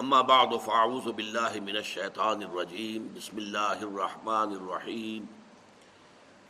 [0.00, 5.24] اما بعد فاعوذ باللہ من الشیطان الرجیم، بسم اللہ الرحمن الرحیم۔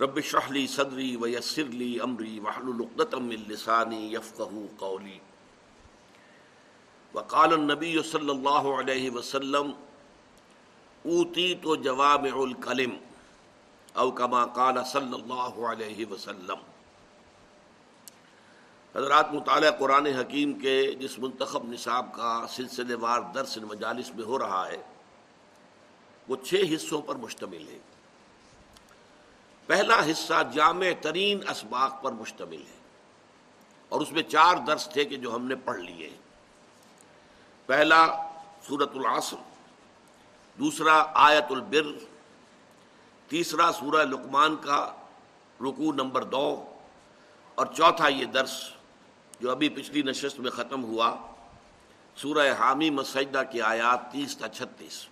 [0.01, 5.19] رب اشرح لي صدری ويسر لي امری واحلل عقدة من لسانی يفقهوا قولی۔
[7.15, 9.71] وقال النبی صلی اللہ علیہ وسلم
[11.05, 12.91] اوتیت جوامع الکلم،
[13.93, 16.70] او کما قال صلی اللہ علیہ وسلم۔
[18.97, 24.39] حضرات مطالعہ قرآن حکیم کے جس منتخب نصاب کا سلسلے وار درس مجالس میں ہو
[24.39, 24.83] رہا ہے،
[26.29, 27.79] وہ چھ حصوں پر مشتمل ہے۔
[29.67, 32.79] پہلا حصہ جامع ترین اسباق پر مشتمل ہے۔
[33.89, 36.19] اور اس میں چار درس تھے کہ جو ہم نے پڑھ لیے ہیں۔
[37.67, 38.29] پہلا
[38.69, 39.37] سورت العصر،
[40.59, 42.05] دوسرا آیت البر،
[43.29, 44.93] تیسرا سورہ لقمان کا
[45.61, 46.65] رکوع نمبر دو،
[47.55, 48.71] اور چوتھا یہ درس
[49.41, 51.17] جو ابھی پچھلی نشست میں ختم ہوا،
[52.17, 55.07] سورہ حامی مسجدہ کی آیات تیس تا چھتیس۔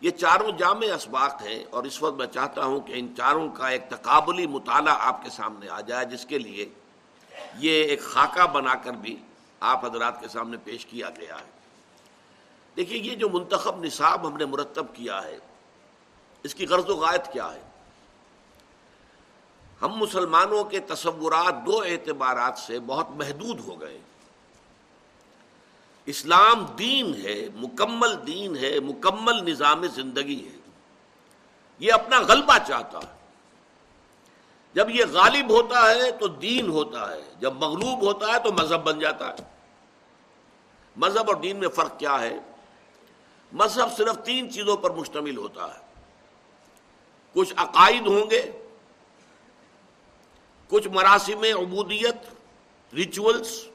[0.00, 3.68] یہ چاروں جامع اسباق ہیں اور اس وقت میں چاہتا ہوں کہ ان چاروں کا
[3.68, 6.68] ایک تقابلی مطالعہ آپ کے سامنے آ جائے، جس کے لیے
[7.54, 9.16] یہ ایک خاکہ بنا کر بھی
[9.60, 11.50] آپ حضرات کے سامنے پیش کیا گیا ہے۔
[12.76, 15.38] دیکھیے، یہ جو منتخب نصاب ہم نے مرتب کیا ہے،
[16.42, 17.60] اس کی غرض و غائط کیا ہے؟
[19.82, 23.98] ہم مسلمانوں کے تصورات دو اعتبارات سے بہت محدود ہو گئے۔
[26.06, 30.56] اسلام دین ہے، مکمل دین ہے، مکمل نظام زندگی ہے۔
[31.78, 33.18] یہ اپنا غلبہ چاہتا ہے۔
[34.74, 38.84] جب یہ غالب ہوتا ہے تو دین ہوتا ہے، جب مغلوب ہوتا ہے تو مذہب
[38.84, 39.36] بن جاتا ہے۔
[40.96, 42.38] مذہب اور دین میں فرق کیا ہے؟
[43.52, 46.04] مذہب صرف تین چیزوں پر مشتمل ہوتا ہے۔
[47.32, 48.67] کچھ عقائد ہوں گے
[50.68, 53.68] کچھ مراسم عبودیت ریچولس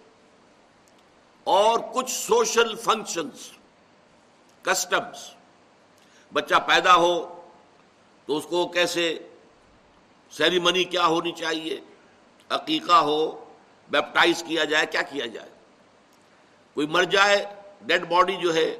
[1.43, 3.49] اور کچھ سوشل فنکشنز
[4.61, 5.29] کسٹمز
[6.33, 7.39] بچہ پیدا ہو
[8.25, 9.17] تو اس کو کیسے
[10.31, 11.79] سیریمنی کیا ہونی چاہیے؟
[12.49, 13.45] عقیقہ ہو
[13.89, 15.49] بیپٹائز کیا جائے، کیا کیا جائے؟
[16.73, 17.45] کوئی مر جائے
[17.81, 18.77] ڈیڈ باڈی جو ہے،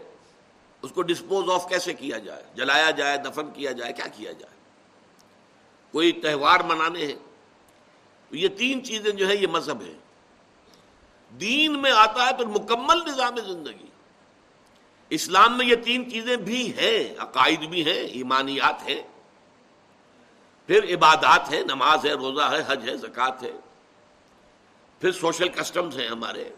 [0.82, 4.56] اس کو ڈسپوز آف کیسے کیا جائے؟ جلایا جائے، دفن کیا جائے، کیا کیا جائے؟
[5.92, 7.33] کوئی تہوار منانے ہیں
[8.38, 9.94] یہ تین چیزیں جو ہے یہ مذہب ہے
[11.40, 13.86] دین میں آتا ہے تو مکمل نظام زندگی۔
[15.10, 19.02] اسلام میں یہ تین چیزیں بھی ہیں، عقائد بھی ہیں، ایمانیات ہیں۔
[20.68, 23.52] پھر عبادات ہے نماز ہے، روزہ ہے، حج ہے، زکوٰۃ ہے۔
[25.02, 26.50] پھر سوشل کسٹمز ہیں ہمارے۔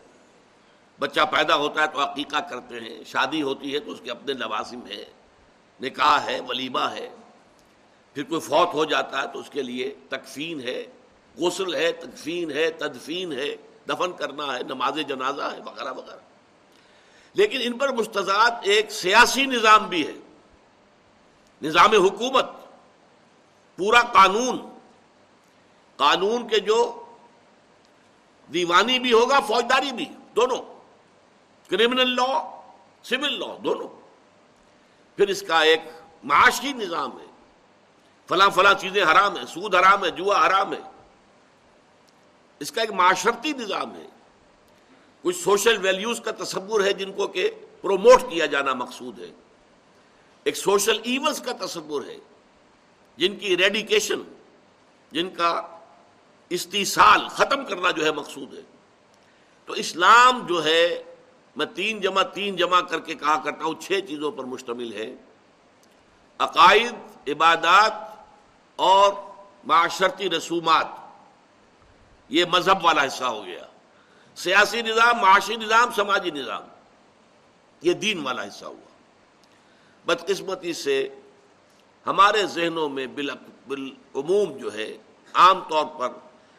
[0.99, 4.33] بچہ پیدا ہوتا ہے تو عقیقہ کرتے ہیں، شادی ہوتی ہے تو اس کے اپنے
[4.33, 5.05] لوازم ہیں۔
[5.81, 7.09] نکاح ہے، ولیمہ ہے۔
[8.13, 10.85] پھر کوئی فوت ہو جاتا ہے تو اس کے لیے تکفین ہے۔
[11.37, 13.55] غسل ہے تکفین ہے، تدفین ہے،
[13.89, 16.19] دفن کرنا ہے، نماز جنازہ ہے، وغیرہ وغیرہ۔
[17.33, 20.13] لیکن ان پر مستضاد ایک سیاسی نظام بھی ہے۔
[21.61, 22.45] نظام حکومت،
[23.77, 24.79] پورا قانون۔
[25.95, 27.05] قانون کے جو
[28.53, 30.79] دیوانی بھی ہوگا، فوجداری بھی، دونوں۔
[31.69, 32.61] کرمنل لا
[33.03, 33.87] سول لا دونوں۔
[35.15, 35.81] پھر اس کا ایک
[36.23, 37.25] معاشی نظام ہے۔
[38.27, 40.94] فلاں فلاں چیزیں حرام ہیں، سود حرام ہے، جوا حرام ہے۔
[42.59, 44.05] اس کا ایک معاشرتی نظام ہے۔
[45.21, 47.51] کچھ سوشل ویلیوز کا تصور ہے جن کو کہ
[47.81, 49.31] پروموٹ کیا جانا مقصود ہے۔
[50.43, 52.17] ایک سوشل ایونس کا تصور ہے
[53.17, 54.21] جن کی ریڈیکیشن
[55.11, 55.77] جن کا
[56.49, 58.61] استحصال ختم کرنا جو ہے مقصود ہے۔
[59.65, 61.03] تو اسلام جو ہے،
[61.55, 65.15] میں تین جمع تین جمع کر کے کہا کرتا ہوں، چھ چیزوں پر مشتمل ہے۔
[66.39, 66.93] عقائد،
[67.29, 67.93] عبادات
[68.75, 69.13] اور
[69.63, 71.04] معاشرتی رسومات۔
[72.29, 73.65] یہ مذہب والا حصہ ہو گیا۔
[74.35, 76.63] سیاسی نظام، معاشی نظام، سماجی نظام،
[77.81, 78.89] یہ دین والا حصہ ہوا۔
[80.05, 81.09] بدقسمتی سے
[82.07, 84.97] ہمارے ذہنوں میں بالعموم جو ہے،
[85.33, 86.09] عام طور پر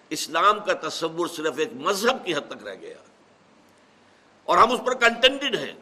[0.08, 2.96] اسلام کا تصور صرف ایک مذہب کی حد تک رہ گیا۔
[4.44, 5.72] اور ہم اس پر کنٹینٹڈ ہیں۔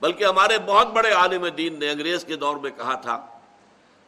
[0.00, 3.35] بلکہ ہمارے بہت بڑے عالم دین نے انگریز کے دور میں کہا تھا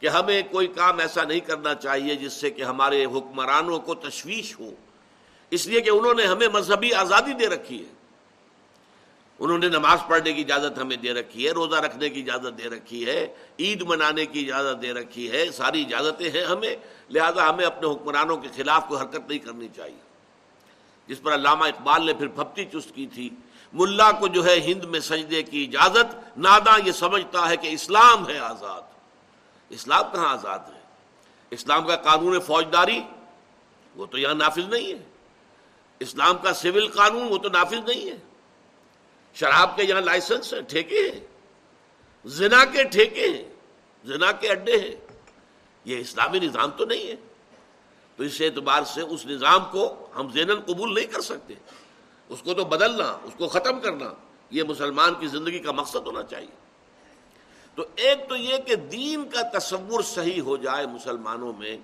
[0.00, 4.61] کہ ہمیں کوئی کام ایسا نہیں کرنا چاہیے جس سے کہ ہمارے حکمرانوں کو تشویش
[4.61, 4.71] ہو۔
[5.50, 7.99] اس لیے کہ انہوں نے ہمیں مذہبی آزادی دے رکھی ہے۔
[9.39, 12.69] انہوں نے نماز پڑھنے کی اجازت ہمیں دے رکھی ہے، روزہ رکھنے کی اجازت دے
[12.69, 16.77] رکھی ہے، عید منانے کی اجازت دے رکھی ہے، ساری اجازتیں ہیں ہمیں۔
[17.11, 19.99] لہذا ہمیں اپنے حکمرانوں کے خلاف کوئی حرکت نہیں کرنی چاہیے۔
[21.06, 23.31] جس پر علامہ اقبال نے پھر پھپتی چست کی تھی،
[23.73, 28.29] ملا کو جو ہے ہند میں سجدے کی اجازت، ناداں یہ سمجھتا ہے کہ اسلام
[28.29, 28.88] ہے آزاد۔
[29.69, 30.81] اسلام کہاں آزاد ہے؟
[31.50, 33.00] اسلام کا قانون فوجداری،
[33.97, 35.05] وہ تو یہاں نافذ نہیں ہے۔
[36.00, 38.17] اسلام کا سول قانون، وہ تو نافذ نہیں ہے۔
[39.35, 41.20] شراب کے یہاں لائسنس ہیں، ٹھیکے ہیں۔
[42.25, 43.55] زنا کے ٹھیکے ہیں،
[44.05, 44.97] زنا کے اڈے ہیں۔
[45.85, 47.14] یہ اسلامی نظام تو نہیں ہے۔
[48.17, 51.55] تو اس اعتبار سے اس نظام کو ہم زینن قبول نہیں کر سکتے۔
[52.29, 54.14] اس کو تو بدلنا، اس کو ختم کرنا،
[54.50, 56.68] یہ مسلمان کی زندگی کا مقصد ہونا چاہیے۔
[57.79, 61.77] تو ایک تو یہ کہ دین کا تصور صحیح ہو جائے مسلمانوں میں،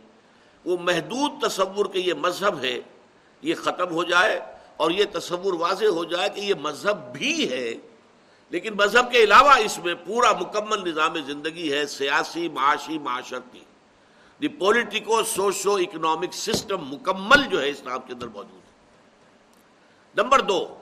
[0.64, 2.80] وہ محدود تصور کے یہ مذہب ہے،
[3.42, 4.40] یہ ختم ہو جائے
[4.76, 7.74] اور یہ تصور واضح ہو جائے کہ یہ مذہب بھی ہے۔
[8.50, 13.60] لیکن مذہب کے علاوہ اس میں پورا مکمل نظام زندگی ہے، سیاسی، معاشی، معاشرتی۔
[14.40, 18.70] The politico, socio, economic system مکمل جو ہے اسلام کے اندر موجود ہے۔
[20.22, 20.76] نمبر دو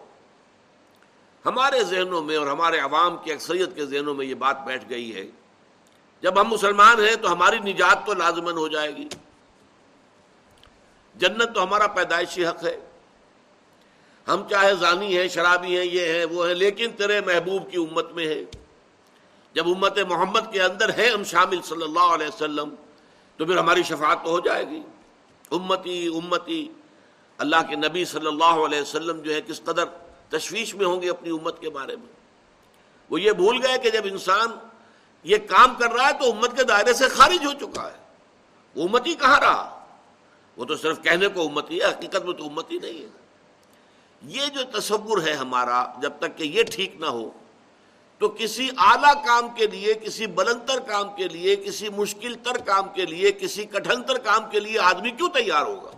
[1.47, 5.15] ہمارے ذہنوں میں اور ہمارے عوام کی اکثریت کے ذہنوں میں یہ بات بیٹھ گئی
[5.15, 5.27] ہے۔
[6.21, 9.09] جب ہم مسلمان ہیں تو ہماری نجات تو لازمن ہو جائے گی۔
[11.15, 12.81] جنت تو ہمارا پیدائشی حق ہے۔
[14.29, 18.13] ہم چاہے زانی ہیں، شرابی ہیں، یہ ہیں، وہ ہیں، لیکن تیرے محبوب کی امت
[18.13, 18.45] میں ہے
[19.55, 22.75] جب امت محمد کے اندر ہے ہم شامل صلی اللہ علیہ وسلم،
[23.37, 24.83] تو پھر ہماری شفاعت تو ہو جائے گی۔
[25.51, 26.69] امتی امتی،
[27.39, 29.85] اللہ کے نبی صلی اللہ علیہ وسلم جو ہے، کس قدر
[30.33, 32.13] تشویش میں ہوں گے اپنی امت کے بارے میں۔
[33.11, 34.51] وہ یہ بھول گئے کہ جب انسان
[35.23, 37.97] یہ کام کر رہا ہے تو امت کے دائرے سے خارج ہو چکا ہے۔
[38.77, 39.87] وہ امتی کہاں رہا؟
[40.57, 43.09] وہ تو صرف کہنے کو امتی ہے، حقیقت میں تو امتی نہیں ہے۔
[44.23, 47.31] یہ جو تصور ہے ہمارا، جب تک کہ یہ ٹھیک نہ ہو،
[48.19, 52.89] تو کسی اعلی کام کے لیے، کسی بلندر کام کے لیے، کسی مشکل تر کام
[52.95, 55.91] کے لیے، کسی کٹھن تر کام کے لیے آدمی کیوں تیار ہوگا؟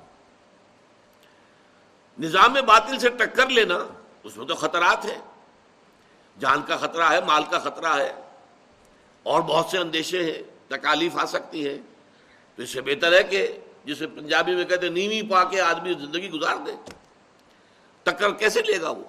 [2.19, 3.79] نظام باطل سے ٹکر لینا
[4.25, 5.19] اس میں تو خطرات ہیں۔
[6.41, 8.13] جان کا خطرہ ہے، مال کا خطرہ ہے۔
[9.23, 11.79] اور بہت سے اندیشے ہیں، تکالیف آ سکتی ہے
[12.57, 16.31] تو اس سے بہتر ہے کہ جسے پنجابی میں کہتے نیوی پا کے آدمی زندگی
[16.31, 16.73] گزار دے۔
[18.03, 19.05] ٹکر کیسے لے گا وہ؟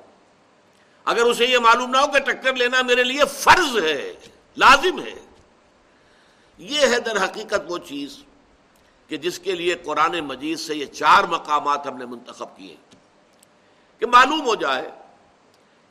[1.05, 4.13] اگر اسے یہ معلوم نہ ہو کہ ٹکر لینا میرے لیے فرض ہے،
[4.57, 5.25] لازم ہے۔
[6.57, 8.23] یہ ہے در حقیقت وہ چیز
[9.07, 12.75] کہ جس کے لیے قرآن مجید سے یہ چار مقامات ہم نے منتخب کیے
[13.99, 14.91] کہ معلوم ہو جائے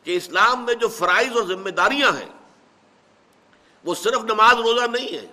[0.05, 2.29] کہ اسلام میں جو فرائض اور ذمہ داریاں ہیں،
[3.85, 5.27] وہ صرف نماز روزہ نہیں ہے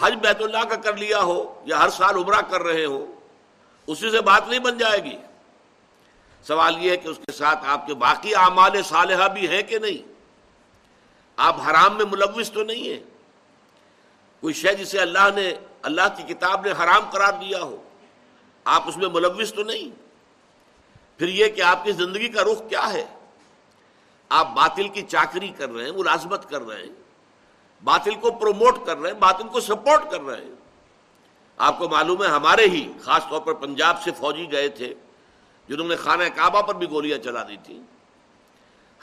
[0.00, 3.20] حج بیت اللہ کا کر لیا ہو یا ہر سال عمرہ کر رہے ہو،
[3.86, 5.16] اسی سے بات نہیں بن جائے گی۔
[6.42, 9.78] سوال یہ ہے کہ اس کے ساتھ آپ کے باقی اعمال صالحہ بھی ہیں کہ
[9.78, 10.12] نہیں؟
[11.36, 13.00] آپ حرام میں ملوث تو نہیں ہیں۔
[14.40, 17.82] کوئی شے جسے اللہ نے، اللہ کی کتاب نے حرام قرار دیا ہو،
[18.64, 19.90] آپ اس میں ملوث تو نہیں۔
[21.18, 23.06] پھر یہ کہ آپ کی زندگی کا رخ کیا ہے؟
[24.28, 26.92] آپ باطل کی چاکری کر رہے ہیں ملازمت کر رہے ہیں،
[27.84, 30.54] باطل کو پروموٹ کر رہے ہیں، باطل کو سپورٹ کر رہے ہیں۔
[31.56, 34.94] آپ کو معلوم ہے، ہمارے ہی خاص طور پر پنجاب سے فوجی گئے تھے،
[35.68, 37.80] جنہوں نے خانہ کعبہ پر بھی گولیاں چلا دی تھی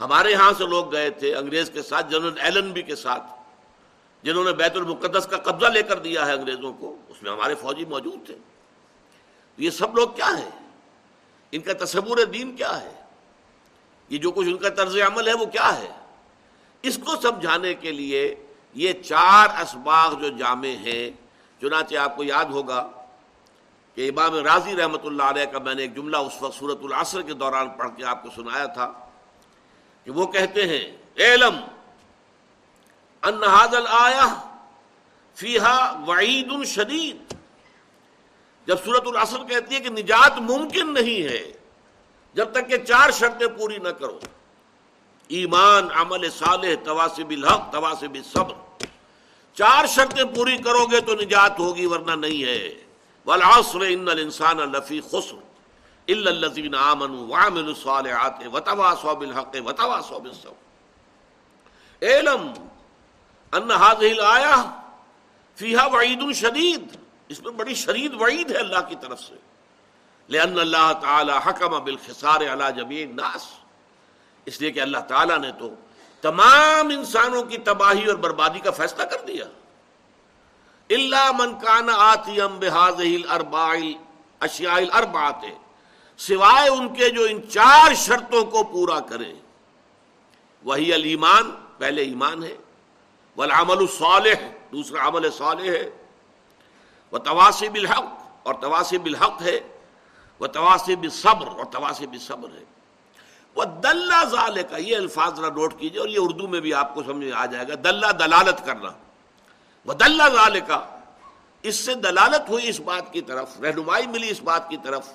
[0.00, 3.22] ہمارے یہاں سے لوگ گئے تھے، انگریز کے ساتھ، جنرل ایلن بی کے ساتھ،
[4.22, 7.54] جنہوں نے بیت المقدس کا قبضہ لے کر دیا ہے انگریزوں کو، اس میں ہمارے
[7.54, 8.36] فوجی موجود تھے۔
[9.58, 10.50] یہ سب لوگ کیا ہیں؟
[11.52, 12.93] ان کا تصور دین کیا ہے؟
[14.10, 15.90] یہ جو کچھ ان کا طرز عمل ہے وہ کیا ہے؟
[16.84, 18.34] اس کو سمجھانے کے لیے
[18.74, 21.10] یہ چار اسباغ جو جامع ہیں،
[21.60, 22.82] چنانچہ آپ کو یاد ہوگا
[23.96, 27.22] کہ امام راضی رحمۃ اللہ علیہ کا میں نے ایک جملہ اس وقت صورت العصر
[27.22, 28.92] کے دوران پڑھ کے آپ کو سنایا تھا
[30.06, 30.84] کہ وہ کہتے ہیں
[31.24, 31.60] علم
[33.22, 34.26] آیا
[35.36, 37.32] فیحا وعید شدید۔
[38.66, 41.42] جب صورت العصر کہتی ہے کہ نجات ممکن نہیں ہے
[42.34, 44.18] جب تک کہ چار شرطیں پوری نہ کرو۔
[45.28, 48.84] ایمان، عمل صالح تواسب الحق تواسب صبر
[49.52, 52.74] چار شرطیں پوری کرو گے تو نجات ہوگی، ورنہ نہیں ہے۔
[53.26, 55.34] والعصر، ان الانسان لفی خسر۔
[56.08, 60.64] الا الذين امنوا وعملوا الصالحات وتواصوا بالحق وتواصوا بالصبر۔
[62.02, 62.52] علم
[63.52, 64.62] ان هذه الايه
[65.56, 66.96] فيها وعيد شديد
[67.28, 69.34] اس میں بڑی شدید وعید ہے اللہ کی طرف سے۔
[70.28, 73.46] لان اللہ تعالی حکم بالخسار على جميع الناس۔
[74.46, 75.70] اس لیے کہ اللہ تعالی نے تو
[76.20, 79.44] تمام انسانوں کی تباہی اور بربادی کا فیصلہ کر دیا۔
[80.90, 83.92] اللہ من کان آتی بحاظ اربائل
[84.40, 85.44] اشیائل اربات
[86.18, 89.34] سوائے ان کے جو ان چار شرطوں کو پورا کرے۔
[90.64, 92.56] وہی المان پہلے ایمان ہے۔
[93.36, 95.90] والعمل الصالح، دوسرا عمل صالح ہے۔
[97.10, 98.04] وہ تواسب الحق
[98.42, 99.73] اور تواسب الحق ہے۔
[100.40, 102.64] وہ تواسب صبر اور تواسب صبر ہے۔
[103.54, 106.94] وہ دلہ ظال کا یہ الفاظ ذرا نوٹ کیجیے اور یہ اردو میں بھی آپ
[106.94, 108.88] کو سمجھ آ جائے گا۔ دلہ دلالت کرنا۔
[109.84, 110.80] وہ ودل کا
[111.62, 115.08] اس سے دلالت ہوئی اس بات کی طرف، رہنمائی ملی اس بات کی طرف۔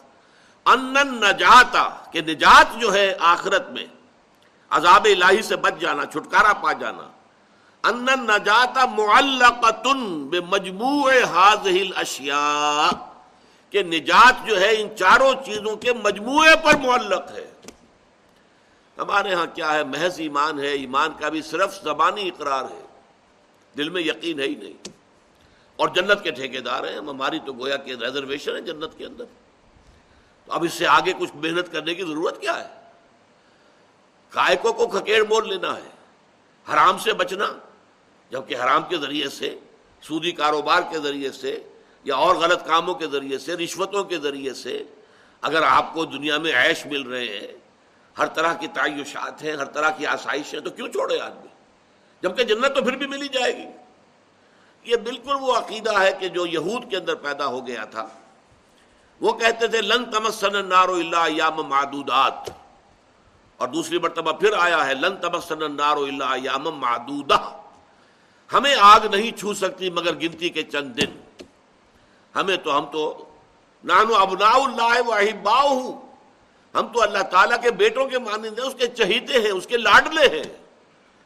[0.66, 3.86] ان نجاتا کہ نجات جو ہے آخرت میں،
[4.70, 7.08] عذاب الہی سے بچ جانا، چھٹکارا پا جانا۔
[7.84, 13.09] ان نجات معلقتن بمجموع هذه الاشیاء
[13.70, 17.52] کہ نجات جو ہے ان چاروں چیزوں کے مجموعے پر معلق ہے۔
[18.98, 22.86] ہمارے ہاں کیا ہے؟ محض ایمان ہے۔ ایمان کا بھی صرف زبانی اقرار ہے۔
[23.78, 24.90] دل میں یقین ہے ہی نہیں۔
[25.76, 29.26] اور جنت کے ٹھیکے دار ہیں ہماری تو گویا کہ ریزرویشن ہے جنت کے اندر۔
[30.46, 32.74] تو اب اس سے آگے کچھ محنت کرنے کی ضرورت کیا ہے؟
[34.30, 35.90] کائکوں کو کھکیڑ مول لینا ہے۔
[36.74, 37.46] حرام سے بچنا۔
[38.30, 39.56] جبکہ حرام کے ذریعے سے،
[40.02, 41.69] سودی کاروبار کے ذریعے سے
[42.04, 44.84] یا اور غلط کاموں کے ذریعے سے، رشوتوں کے ذریعے سے
[45.42, 47.48] اگر آپ کو دنیا میں عیش مل رہے ہیں،
[48.18, 51.48] ہر طرح کی تعیشات ہیں، ہر طرح کی آسائش تو کیوں چھوڑے آدمی؟
[52.22, 53.68] جبکہ جنت تو پھر بھی ملی جائے گی۔
[54.92, 58.08] یہ بالکل وہ عقیدہ ہے کہ جو یہود کے اندر پیدا ہو گیا تھا،
[59.22, 62.50] وہ کہتے تھے، لن تمسن نارو اللہ یام معدودات.
[63.58, 67.58] اور دوسری مرتبہ پھر آیا ہے، لن تمسن نارو اللہ یام معدودہ.
[68.54, 71.29] ہمیں آگ نہیں چھو سکتی مگر گنتی کے چند دن۔
[72.36, 73.26] ہمیں تو ہم تو
[73.84, 75.64] نانو ابنا اللہ واحبا
[76.74, 79.78] ہم تو اللہ تعالیٰ کے بیٹوں کے مانند ہیں، اس کے چہیتے ہیں، اس کے
[79.78, 80.58] لاڈلے ہیں۔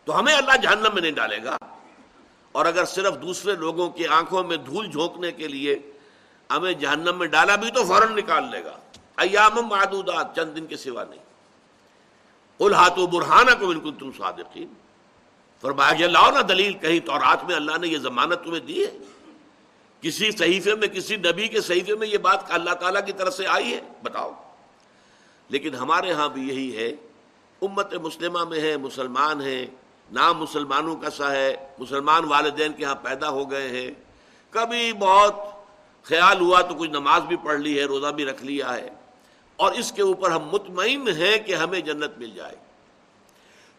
[0.05, 1.57] تو ہمیں اللہ جہنم میں نہیں ڈالے گا۔
[2.51, 5.91] اور اگر صرف دوسرے لوگوں کی آنکھوں میں دھول جھونکنے کے لیے
[6.51, 8.77] ہمیں جہنم میں ڈالا بھی تو فوراً نکال لے گا۔
[9.17, 11.19] ایام معدودات، چند دن کے سوا نہیں۔
[12.59, 14.67] الحات و برہانہ کو بالکل تم صادقین۔
[15.61, 18.97] فرمایا لاؤ نا دلیل، کہیں تو رات میں اللہ نے یہ ضمانت تمہیں دی ہے۔
[20.03, 23.47] کسی صحیفے میں، کسی نبی کے صحیفے میں یہ بات اللہ تعالیٰ کی طرف سے
[23.47, 24.31] آئی ہے؟ بتاؤ۔
[25.49, 26.87] لیکن ہمارے ہاں بھی یہی ہے۔
[27.61, 29.65] امت مسلمہ میں ہے، مسلمان ہیں،
[30.11, 33.91] نام مسلمانوں کا سا ہے، مسلمان والدین کے ہاں پیدا ہو گئے ہیں۔
[34.49, 35.35] کبھی بہت
[36.03, 38.89] خیال ہوا تو کچھ نماز بھی پڑھ لی ہے، روزہ بھی رکھ لیا ہے۔
[39.55, 42.55] اور اس کے اوپر ہم مطمئن ہیں کہ ہمیں جنت مل جائے۔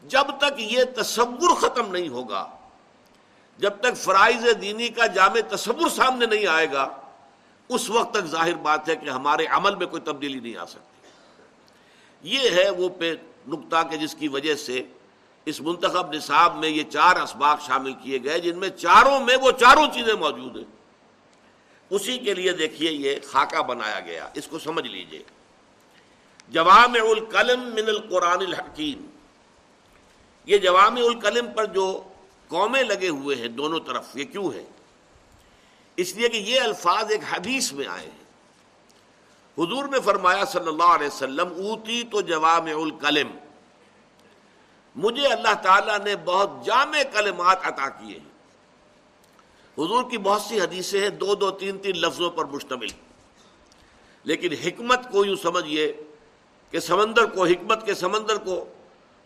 [0.02, 2.50] جب تک یہ تصور ختم نہیں ہوگا
[3.58, 6.88] جب تک فرائض دینی کا جامع تصور سامنے نہیں آئے گا،
[7.68, 11.08] اس وقت تک ظاہر بات ہے کہ ہمارے عمل میں کوئی تبدیلی نہیں آ سکتی۔
[12.23, 13.14] یہ ہے وہ پہ
[13.49, 14.82] نقطہ کہ جس کی وجہ سے
[15.44, 19.50] اس منتخب نصاب میں یہ چار اسباق شامل کیے گئے، جن میں چاروں میں وہ
[19.50, 20.64] چاروں چیزیں موجود ہیں۔
[21.90, 25.23] اسی کے لیے دیکھیے یہ خاکہ بنایا گیا، اس کو سمجھ لیجیے۔
[26.49, 29.06] جوام القلم من القرآن الحکیم۔
[30.46, 32.02] یہ جوام القلم پر جو
[32.54, 34.64] قومیں لگے ہوئے ہیں، دونوں طرف، یہ کیوں ہے
[35.96, 38.25] اس لیے کہ یہ الفاظ ایک حدیث میں آئے ہیں۔
[39.58, 43.28] حضور نے فرمایا صلی اللہ علیہ وسلم، اوتی تو جوام القلم
[44.96, 48.34] مجھے اللہ تعالیٰ نے بہت جامع کلمات عطا کیے ہیں۔
[49.78, 52.87] حضور کی بہت سی حدیثیں ہیں، دو دو تین تین لفظوں پر مشتمل۔
[54.25, 55.92] لیکن حکمت کو یوں سمجھیے
[56.70, 58.64] کہ سمندر کو، حکمت کے سمندر کو،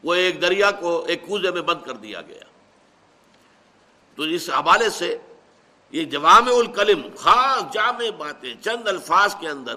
[0.04, 2.57] وہ ایک دریا کو، ایک کوزے میں بند کر دیا گیا۔
[4.18, 5.18] تو اس حوالے سے
[5.90, 9.75] یہ جوام الکلم، خاص جامع باتیں چند الفاظ کے اندر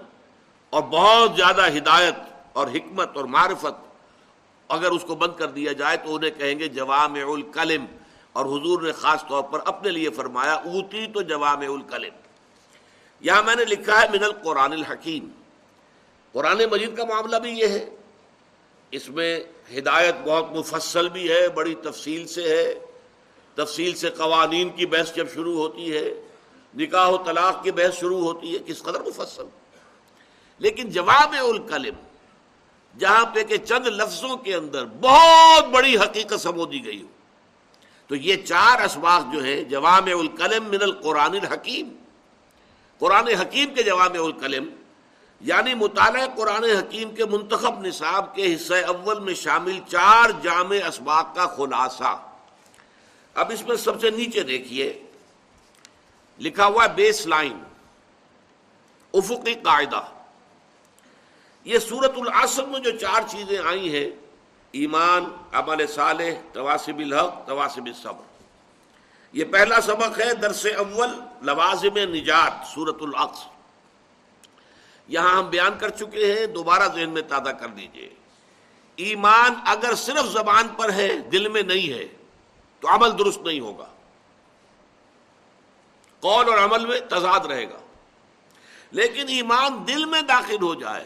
[0.70, 2.16] اور بہت زیادہ ہدایت
[2.54, 3.94] اور حکمت اور معرفت
[4.68, 7.86] اگر اس کو بند کر دیا جائے تو انہیں کہیں گے جوام الکلم
[8.34, 12.14] اور حضور نے خاص طور پر اپنے لیے فرمایا، اوتی تو جوام الکلم۔
[13.20, 15.28] یہاں میں نے لکھا ہے من القرآن الحکیم۔
[16.32, 17.90] قرآن مجید کا معاملہ بھی یہ ہے۔
[18.92, 19.40] اس میں
[19.78, 22.91] ہدایت بہت مفصل بھی ہے، بڑی تفصیل سے ہے۔
[23.56, 26.14] تفصیل سے قوانین کی بحث جب شروع ہوتی ہے،
[26.78, 29.44] نکاح و طلاق کی بحث شروع ہوتی ہے، کس قدر مفصل؟
[30.60, 31.94] لیکن جواب الکلم،
[33.00, 37.08] جہاں پہ کہ چند لفظوں کے اندر بہت بڑی حقیقت سمو دی گئی ہو۔
[38.08, 41.90] تو یہ چار اسباق جو ہیں جوام الکلم من القرآن الحکیم۔
[43.00, 44.70] قرآن حکیم کے جوام الکلم
[45.42, 51.36] یعنی مطالعہ قرآن حکیم کے منتخب نصاب کے حصہ اول میں شامل چار جامع اسباق
[51.36, 52.31] کا خلاصہ۔
[53.34, 55.04] اب اس میں سب سے نیچے دیکھیے،
[56.40, 57.60] لکھا ہوا بیس لائن
[59.14, 60.02] افقی قاعدہ۔
[61.64, 64.12] یہ سورت العصر میں جو چار چیزیں آئی ہیں،
[64.72, 68.32] ایمان، عمل صالح تواسب الحق تواسب الصبر۔
[69.34, 71.10] یہ پہلا سبق ہے، درس اول،
[71.42, 73.50] لوازم نجات سورت العصر۔
[75.08, 78.10] یہاں ہم بیان کر چکے ہیں، دوبارہ ذہن میں تازہ کر دیجیے۔
[78.96, 82.08] ایمان اگر صرف زبان پر ہے، دل میں نہیں ہے۔
[82.82, 83.86] تو عمل درست نہیں ہوگا۔
[86.20, 87.80] قول اور عمل میں تضاد رہے گا۔
[88.92, 91.06] لیکن ایمان دل میں داخل ہو جائے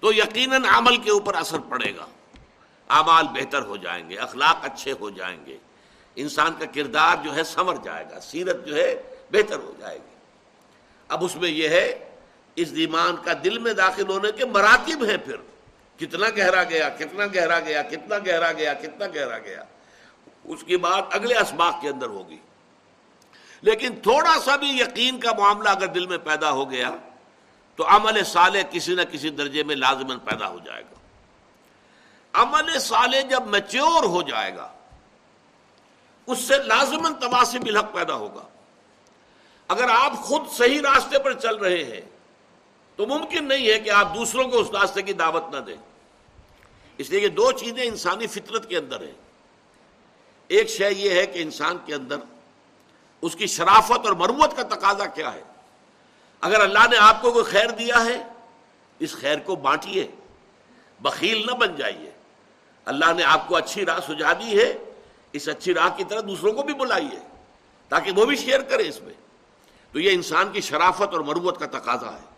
[0.00, 2.06] تو یقیناً عمل کے اوپر اثر پڑے گا۔
[2.88, 5.58] اعمال بہتر ہو جائیں گے، اخلاق اچھے ہو جائیں گے۔
[6.16, 10.14] انسان کا کردار جو ہے سمر جائے گا، سیرت جو ہے بہتر ہو جائے گی۔
[11.08, 12.10] اب اس میں یہ ہے،
[12.56, 15.36] اس ایمان کا دل میں داخل ہونے کے مراتب ہیں پھر۔
[15.98, 19.64] کتنا گہرا گیا، کتنا گہرا گیا، کتنا گہرا گیا، کتنا گہرا گیا۔
[20.44, 22.38] اس کی بات اگلے اسباق کے اندر ہوگی۔
[23.60, 26.90] لیکن تھوڑا سا بھی یقین کا معاملہ اگر دل میں پیدا ہو گیا،
[27.76, 30.94] تو عمل صالح کسی نہ کسی درجے میں لازمن پیدا ہو جائے گا۔
[32.32, 34.72] عمل صالح جب میچور ہو جائے گا،
[36.26, 38.42] اس سے لازمن تباسی بالحق پیدا ہوگا۔
[39.68, 42.00] اگر آپ خود صحیح راستے پر چل رہے ہیں،
[42.96, 45.76] تو ممکن نہیں ہے کہ آپ دوسروں کو اس راستے کی دعوت نہ دیں۔
[46.98, 49.23] اس لیے یہ دو چیزیں انسانی فطرت کے اندر ہیں۔
[50.48, 52.16] ایک شے یہ ہے کہ انسان کے اندر
[53.22, 55.42] اس کی شرافت اور مروت کا تقاضا کیا ہے؟
[56.40, 58.22] اگر اللہ نے آپ کو کوئی خیر دیا ہے،
[58.98, 60.08] اس خیر کو بانٹیے،
[61.00, 62.10] بخیل نہ بن جائیے۔
[62.84, 64.72] اللہ نے آپ کو اچھی راہ سجا دی ہے،
[65.32, 67.28] اس اچھی راہ کی طرح دوسروں کو بھی بلائیے،
[67.88, 69.14] تاکہ وہ بھی شیئر کرے اس میں۔
[69.92, 72.34] تو یہ انسان کی شرافت اور مروت کا تقاضا ہے۔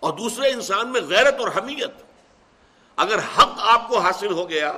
[0.00, 1.90] اور دوسرے انسان میں غیرت اور حمیت۔
[2.96, 4.72] اگر حق آپ کو حاصل ہو گیا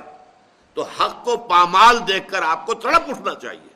[0.73, 3.73] تو حق کو پامال دیکھ کر آپ کو تڑپ اٹھنا چاہیے۔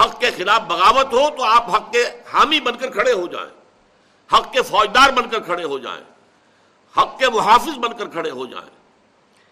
[0.00, 3.50] حق کے خلاف بغاوت ہو تو آپ حق کے حامی بن کر کھڑے ہو جائیں۔
[4.32, 6.04] حق کے فوجدار بن کر کھڑے ہو جائیں۔
[6.96, 8.70] حق کے محافظ بن کر کھڑے ہو جائیں۔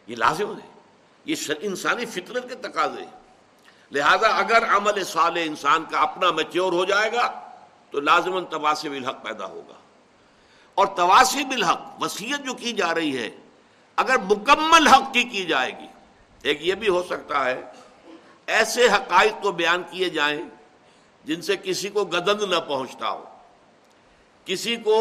[0.07, 0.81] یہ لازم ہے۔
[1.25, 3.05] یہ انسانی فطرت کے تقاضے
[3.93, 7.51] لہذا اگر عمل صالح انسان کا اپنا میچور ہو جائے گا
[7.91, 9.75] تو لازمن تواسی بالحق پیدا ہوگا۔
[10.75, 13.31] اور تواسی بالحق وسیعت جو کی جا رہی ہے،
[13.97, 15.88] اگر مکمل حق کی کی جائے گی
[16.49, 17.61] ایک یہ بھی ہو سکتا ہے،
[18.47, 20.41] ایسے حقائق کو بیان کیے جائیں
[21.25, 23.25] جن سے کسی کو گدند نہ پہنچتا ہو،
[24.45, 24.97] کسی کو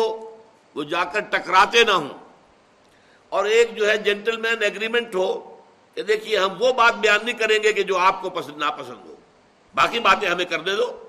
[0.76, 2.10] وہ جا کر ٹکراتے نہ ہوں۔
[3.30, 5.58] اور ایک جو ہے جینٹل مین ایگریمنٹ ہو،
[5.96, 9.06] کہ دیکھیے ہم وہ بات بیان نہیں کریں گے کہ جو آپ کو پسند، ناپسند
[9.06, 9.16] ہو۔
[9.76, 11.04] باقی باتیں ہمیں کرنے دو۔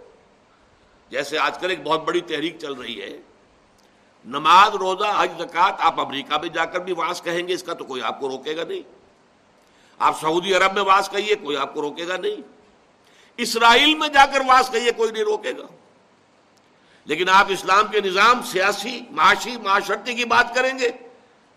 [1.10, 3.20] جیسے آج کل ایک بہت بڑی تحریک چل رہی ہے،
[4.24, 7.72] نماز، روزہ، حج زکات آپ امریکہ میں جا کر بھی واس کہیں گے، اس کا
[7.72, 8.97] تو کوئی آپ کو روکے گا نہیں۔
[9.98, 12.42] آپ سعودی عرب میں واس کہیے کوئی آپ کو روکے گا نہیں۔
[13.36, 15.66] اسرائیل میں جا کر واس کہیے کوئی نہیں روکے گا۔
[17.04, 20.90] لیکن آپ اسلام کے نظام، سیاسی، معاشی، معاشرتی کی بات کریں گے،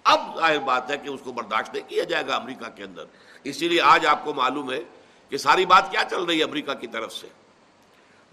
[0.04, 3.06] اب ظاہر بات ہے کہ اس کو برداشت نہیں کیا جائے گا امریکہ کے اندر۔
[3.44, 4.84] اسی لیے آج آپ کو معلوم ہے
[5.30, 7.28] کہ ساری بات کیا چل رہی ہے امریکہ کی طرف سے۔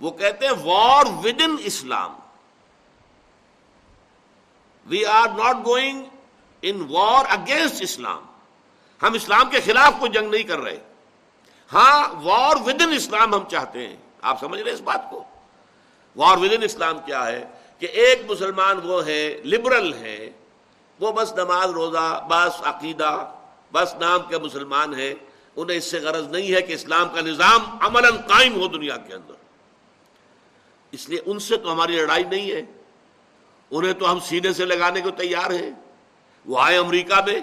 [0.00, 2.16] وہ کہتے ہیں war with in Islam
[4.86, 6.02] we are not going
[6.62, 8.27] in war against Islam
[9.02, 10.78] ہم اسلام کے خلاف کوئی جنگ نہیں کر رہے۔
[11.72, 15.24] ہاں وار ود ان اسلام ہم چاہتے ہیں۔ آپ سمجھ رہے اس بات کو؟
[16.16, 17.44] وار ود ان اسلام کیا ہے؟
[17.78, 20.30] کہ ایک مسلمان وہ ہے لبرل ہے۔
[21.00, 23.32] وہ بس نماز روزہ، بس عقیدہ،
[23.72, 25.14] بس نام کے مسلمان ہیں
[25.56, 29.14] انہیں اس سے غرض نہیں ہے کہ اسلام کا نظام عمل قائم ہو دنیا کے
[29.14, 29.34] اندر۔
[30.92, 32.62] اس لیے ان سے تو ہماری لڑائی نہیں ہے۔
[33.70, 35.70] انہیں تو ہم سینے سے لگانے کو تیار ہیں۔
[36.46, 37.40] وہ آئے امریکہ میں۔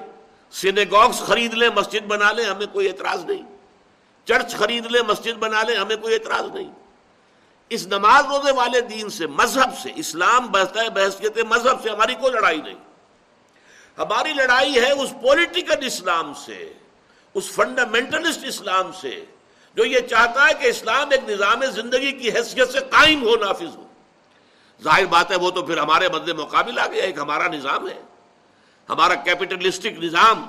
[0.52, 3.56] سینیگوگس خرید لیں، مسجد بنا لیں، ہمیں کوئی اعتراض نہیں۔
[4.26, 6.72] چرچ خرید لیں، مسجد بنا لیں، ہمیں کوئی اعتراض نہیں۔
[7.70, 12.16] اس نماز روزے والے دین سے، مذہب سے، اسلام بہتا ہے، بحثیت مذہب سے، ہماری
[12.16, 12.76] کوئی لڑائی نہیں۔
[13.98, 16.74] ہماری لڑائی ہے اس پولیٹیکل اسلام سے،
[17.34, 19.26] اس فنڈامنٹلسٹ اسلام سے،
[19.76, 23.76] جو یہ چاہتا ہے کہ اسلام ایک نظام زندگی کی حیثیت سے قائم ہو، نافذ
[23.76, 23.88] ہو۔
[24.84, 28.02] ظاہر بات ہے، وہ تو پھر ہمارے بدلے مقابل آ گیا ایک ہمارا نظام ہے۔
[28.90, 30.46] ہمارا کیپٹلسٹک نظام،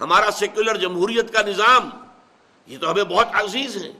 [0.00, 1.90] ہمارا سیکولر جمہوریت کا نظام،
[2.66, 3.92] یہ تو ہمیں بہت عزیز ہے۔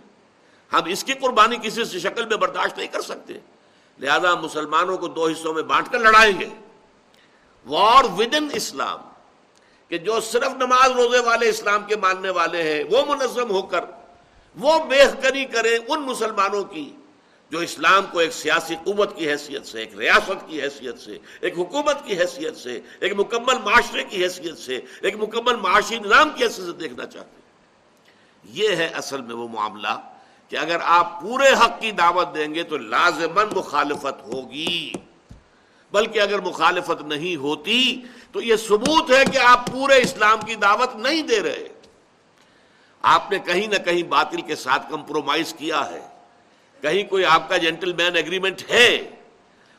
[0.72, 3.32] ہم اس کی قربانی کسی سے شکل میں برداشت نہیں کر سکتے۔
[3.98, 6.48] لہذا مسلمانوں کو دو حصوں میں بانٹ کر لڑائیں گے۔
[7.66, 8.98] وار ود ان اسلام
[9.88, 13.84] کہ جو صرف نماز روزے والے اسلام کے ماننے والے ہیں، وہ منظم ہو کر،
[14.56, 16.96] وہ بہتری کریں ان مسلمانوں کی۔
[17.50, 21.54] جو اسلام کو ایک سیاسی قوت کی حیثیت سے، ایک ریاست کی حیثیت سے، ایک
[21.58, 26.44] حکومت کی حیثیت سے، ایک مکمل معاشرے کی حیثیت سے، ایک مکمل معاشی نظام کی
[26.44, 27.46] حیثیت سے دیکھنا چاہتے ہیں۔
[28.44, 30.00] یہ ہے اصل میں وہ معاملہ
[30.48, 34.92] کہ اگر آپ پورے حق کی دعوت دیں گے تو لازمن مخالفت ہوگی۔
[35.92, 40.96] بلکہ اگر مخالفت نہیں ہوتی تو یہ ثبوت ہے کہ آپ پورے اسلام کی دعوت
[40.96, 41.68] نہیں دے رہے۔
[43.02, 46.15] آپ نے کہیں نہ کہیں باطل کے ساتھ کمپرومائز کیا ہے۔
[46.80, 49.10] کہیں کوئی آپ کا جینٹل مین ایگریمنٹ ہے؟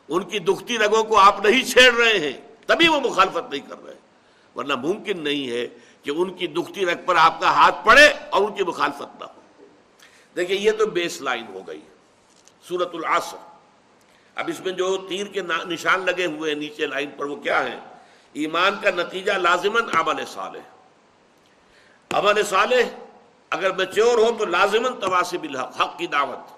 [0.10, 2.33] ان کی دکھتی رگوں کو آپ نہیں چھیڑ رہے ہیں،
[2.65, 3.93] تبھی وہ مخالفت نہیں کر رہے
[4.55, 5.67] ورنہ ممکن نہیں ہے
[6.03, 9.25] کہ ان کی دکھتی رگ پر آپ کا ہاتھ پڑے اور ان کی مخالفت نہ
[9.25, 9.41] ہو۔
[10.36, 11.81] دیکھیے، یہ تو بیس لائن ہو گئی
[12.67, 13.38] سورت العصر۔
[14.36, 17.63] اب اس میں جو تیر کے نشان لگے ہوئے ہیں نیچے لائن پر، وہ کیا
[17.63, 17.77] ہے
[18.33, 20.65] ایمان کا نتیجہ لازمن عمل صالح۔
[22.12, 22.83] عمل صالح،
[23.49, 26.57] اگر میچور ہو تو لازمن تواسب الحق حق کی دعوت۔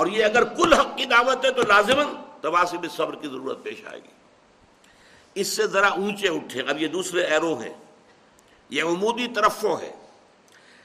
[0.00, 3.86] اور یہ اگر کل حق کی دعوت ہے تو لازمن تواسب صبر کی ضرورت پیش
[3.86, 4.08] آئے گی۔
[5.34, 7.72] اس سے ذرا اونچے اٹھے۔ اب یہ دوسرے ایرو ہیں۔
[8.70, 9.92] یہ عمودی طرفوں ہے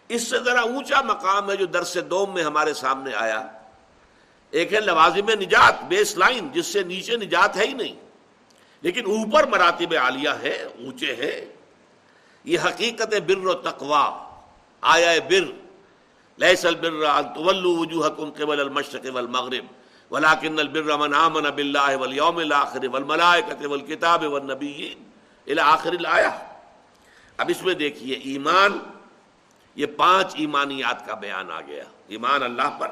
[0.09, 3.47] اس سے ذرا اونچا مقام ہے جو درس دوم میں ہمارے سامنے آیا۔
[4.51, 7.95] ایک ہے لوازم نجات، بیس لائن، جس سے نیچے نجات ہے ہی نہیں۔
[8.81, 11.45] لیکن اوپر مراتب عالیہ ہے اونچے ہیں۔
[12.43, 14.35] یہ حقیقت بر و تقوا
[14.81, 15.64] آیا بر۔
[16.37, 19.65] ليس البر ان تولوا وجوهكم قبل المشرق والمغرب،
[20.11, 25.03] ولكن البر من آمن بالله واليوم الاخر والملائكه والكتاب والنبيين.
[25.47, 26.31] الى اخر الايه
[27.37, 28.79] اب اس میں دیکھیے، ایمان،
[29.75, 32.91] یہ پانچ ایمانیات کا بیان آ گیا۔ ایمان اللہ پر،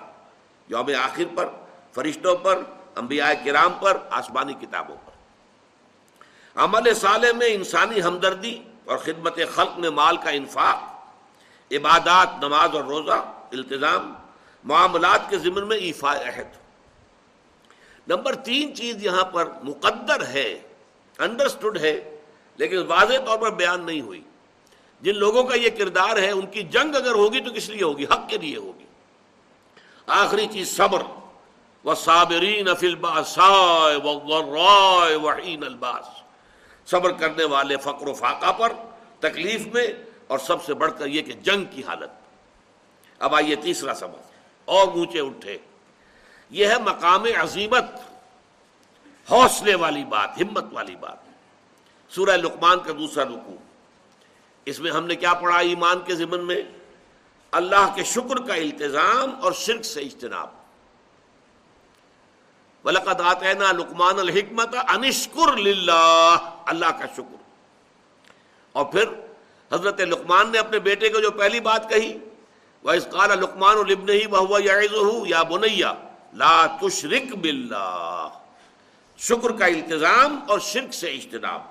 [0.67, 1.49] یوم آخر پر،
[1.93, 2.63] فرشتوں پر،
[2.95, 5.11] انبیاء کرام پر، آسمانی کتابوں پر۔
[6.55, 10.83] عمل صالح میں انسانی ہمدردی اور خدمت خلق میں مال کا انفاق،
[11.73, 14.13] عبادات، نماز اور روزہ التظام
[14.63, 16.55] معاملات کے ذمن میں ایفا عہد۔
[18.07, 20.61] نمبر تین چیز یہاں پر مقدر ہے
[21.17, 22.21] انڈرسٹوڈ ہے،
[22.55, 24.21] لیکن واضح طور پر بیان نہیں ہوئی۔
[25.01, 28.05] جن لوگوں کا یہ کردار ہے، ان کی جنگ اگر ہوگی تو کس لیے ہوگی؟
[28.05, 28.85] حق کے لیے ہوگی۔
[30.07, 31.01] آخری چیز، صبر۔
[31.85, 32.67] و صابرین
[35.63, 36.05] الباس
[36.85, 38.71] صبر کرنے والے فقر و فاقہ پر،
[39.19, 39.87] تکلیف میں،
[40.27, 42.22] اور سب سے بڑھ کر یہ کہ جنگ کی حالت۔
[43.23, 44.31] اب آئیے تیسرا سبق
[44.65, 45.57] اور اونچے اٹھے۔
[46.49, 47.83] یہ ہے مقام عظیمت۔
[49.31, 51.17] حوصلے والی بات، ہمت والی بات۔
[52.09, 53.55] سورہ لقمان کا دوسرا رکو
[54.65, 56.61] اس میں ہم نے کیا پڑھا ایمان کے ضمن میں؟
[57.51, 60.49] اللہ کے شکر کا التظام اور شرک سے اجتناب۔
[62.85, 67.35] ولقد آتینا لقمان الحکمت انشکر للہ اللہ کا شکر۔
[68.71, 69.05] اور پھر
[69.71, 72.17] حضرت لقمان نے اپنے بیٹے کو جو پہلی بات کہی
[72.83, 75.93] وہ اس قال لقمان البن ہی وہ یا بنیا
[76.33, 78.29] لا تشرک باللہ
[79.17, 81.61] شکر کا التظام اور شرک سے اجتناب۔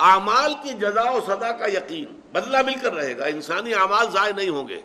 [0.00, 4.32] اعمال کی جزا و صدا کا یقین، بدلہ مل کر رہے گا، انسانی اعمال ضائع
[4.36, 4.80] نہیں ہوں گے۔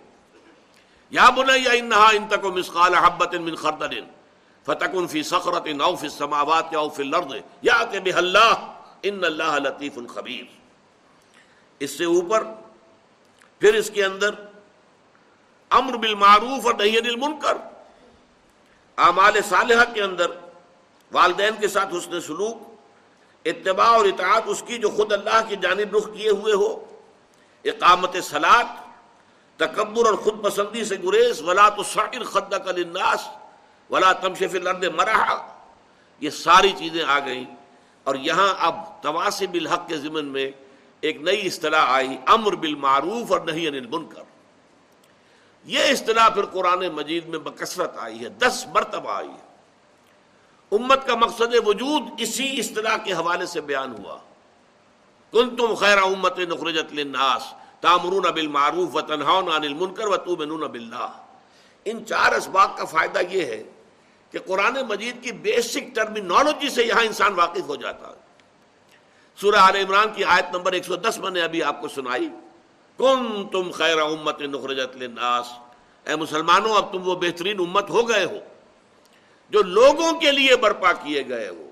[1.11, 3.99] یا بنیا انہا ان تک مسقال حبت من خردل
[4.65, 8.53] فتکن فی سخرت او فی السماوات یا فی الارض یا کہ بہ اللہ
[9.03, 10.45] ان اللہ لطیف خبیر۔
[11.79, 12.43] اس سے اوپر،
[13.59, 14.29] پھر اس کے اندر
[15.71, 17.57] امر بالمعروف اور نہیں المنکر۔
[18.97, 20.31] اعمال صالحہ کے اندر
[21.11, 22.57] والدین کے ساتھ حسن سلوک،
[23.45, 26.69] اتباع اور اطاعت اس کی جو خود اللہ کی جانب رخ کیے ہوئے ہو،
[27.65, 28.79] اقامت سلاد
[29.59, 33.27] تکبر اور خود پسندی سے گریز، ولا تو شاکر خدہ کا لناس
[33.89, 35.35] ولا تمشف الارض مرحا۔
[36.21, 37.45] یہ ساری چیزیں آ گئیں
[38.03, 40.49] اور یہاں اب تواسب الحق کے ضمن میں
[41.01, 44.21] ایک نئی اصطلاح آئی، امر بالمعروف اور نہیں انل منکر
[45.63, 49.51] یہ اصطلاح پھر قرآن مجید میں بکثرت آئی ہے، دس مرتبہ آئی ہے۔
[50.71, 54.17] امت کا مقصد وجود اسی اصطلاح کے حوالے سے بیان ہوا۔
[55.31, 59.01] کن تم خیر امت نخرجت للناس تامرون بالمعروف و
[59.49, 60.17] عن المنکر و
[60.67, 61.11] باللہ۔
[61.85, 63.63] ان چار اسباق کا فائدہ یہ ہے
[64.31, 68.13] کہ قرآن مجید کی بیسک ٹرمینالوجی سے یہاں انسان واقف ہو جاتا۔ ہے
[69.35, 72.29] سورہ آل عمران کی آیت نمبر 110 میں نے ابھی آپ کو سنائی۔
[73.01, 75.45] کن تم خیر امت نخرجت للناس۔
[76.09, 78.39] اے مسلمانوں، اب تم وہ بہترین امت ہو گئے ہو،
[79.49, 81.69] جو لوگوں کے لیے برپا کیے گئے ہو۔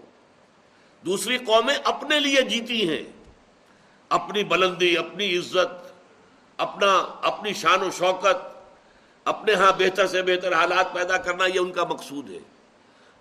[1.05, 3.03] دوسری قومیں اپنے لیے جیتی ہیں۔
[4.09, 5.93] اپنی بلندی، اپنی عزت،
[6.57, 8.57] اپنا، اپنی شان و شوکت،
[9.25, 12.39] اپنے ہاں بہتر سے بہتر حالات پیدا کرنا، یہ ان کا مقصود ہے۔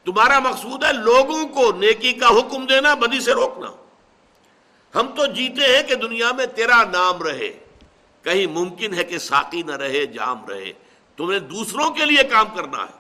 [0.04, 3.70] تمہارا مقصود ہے لوگوں کو نیکی کا حکم دینا، بدی سے روکنا۔
[4.94, 7.67] ہم تو جیتے ہیں کہ دنیا میں تیرا نام رہے۔
[8.22, 10.72] کہیں ممکن ہے کہ ساقی نہ رہے، جام رہے۔
[11.16, 12.98] تمہیں دوسروں کے لیے کام کرنا ہے۔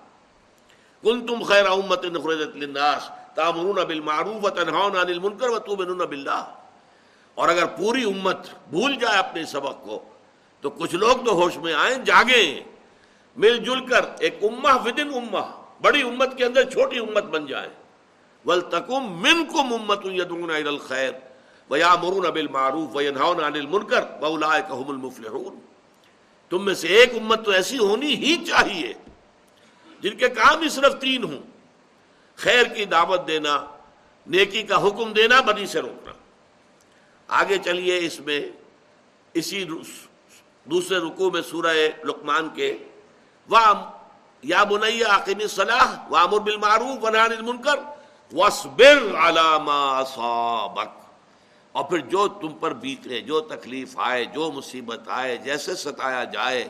[1.02, 6.42] کن تم خیر امت للناس تامرون بالمعروف وتنهون عن المنکر وتؤمنون بالله
[7.34, 10.04] اور اگر پوری امت بھول جائے اپنے سبق کو،
[10.60, 12.60] تو کچھ لوگ تو ہوش میں آئیں، جاگیں۔
[13.36, 17.70] مل جل کر ایک امہ ودن امہ، بڑی امت کے اندر چھوٹی امت بن جائیں۔
[18.46, 21.12] ولتکم منکم امت يدعون الى الخير۔
[21.70, 25.58] وَيَعْمُرُونَ بِالْمَعْرُوفِ وَيَنْهَوْنَ عَنِ الْمُنْكَرِ وَأُولَئِكَ هُمُ الْمُفْلِحُونَ۔
[26.48, 28.94] تم میں سے ایک امت تو ایسی ہونی ہی چاہیے
[30.00, 31.42] جن کے کام ہی صرف تین ہوں۔
[32.36, 33.64] خیر کی دعوت دینا،
[34.26, 36.12] نیکی کا حکم دینا، بدی سے روکنا۔
[37.28, 38.40] آگے چلیے اس میں،
[39.34, 39.64] اسی
[40.64, 42.78] دوسرے رکوع میں سورہ لقمان کے۔
[43.48, 43.76] وام
[44.42, 47.80] یا بنیا عقیم صلاح وامر بالمعروف ونہان المنکر۔
[48.32, 51.07] وصبر على ما اصابك
[51.78, 56.68] اور پھر جو تم پر بیتے جو تکلیف آئے، جو مصیبت آئے، جیسے ستایا جائے،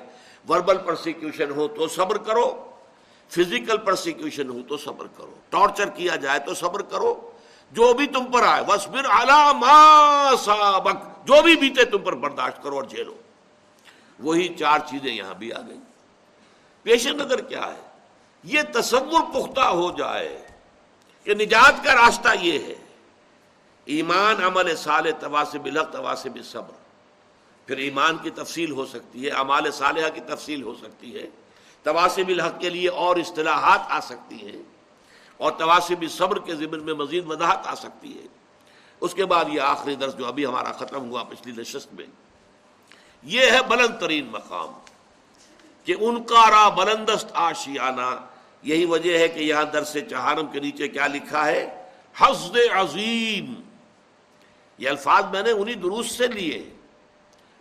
[0.49, 2.47] وربل پرسیکیوشن ہو تو صبر کرو،
[3.31, 7.15] فزیکل پرسیکیوشن ہو تو صبر کرو، ٹارچر کیا جائے تو صبر کرو،
[7.73, 9.07] جو بھی تم پر آئے بس پھر
[10.45, 13.15] سابق جو بھی بیتے تم پر برداشت کرو اور جھیلو۔
[14.19, 15.79] وہی چار چیزیں یہاں بھی آ گئی
[16.83, 17.81] پیش نظر کیا ہے؟
[18.45, 20.39] یہ تصور پختہ ہو جائے
[21.25, 22.75] کہ نجات کا راستہ یہ ہے۔
[23.89, 26.75] ایمان عمل سال تواسب الحق تواسب صبر
[27.67, 31.27] پھر ایمان کی تفصیل ہو سکتی ہے امال صالحہ کی تفصیل ہو سکتی ہے۔
[31.83, 34.63] تواسب الحق کے لیے اور اصطلاحات آ سکتی ہیں۔
[35.37, 38.27] اور تواسب صبر کے ذمن میں مزید وضاحت آ سکتی ہے۔
[39.01, 42.07] اس کے بعد یہ آخری درس جو ابھی ہمارا ختم ہوا پچھلی نشست میں،
[43.23, 44.73] یہ ہے بلند ترین مقام
[45.85, 48.17] کہ ان کا را بلندست آشیانہ۔
[48.63, 51.87] یہی وجہ ہے کہ یہاں درس چہارم کے نیچے کیا لکھا ہے؟
[52.21, 53.68] حسد عظیم۔
[54.79, 56.71] یہ الفاظ میں نے انہی دروس سے لیے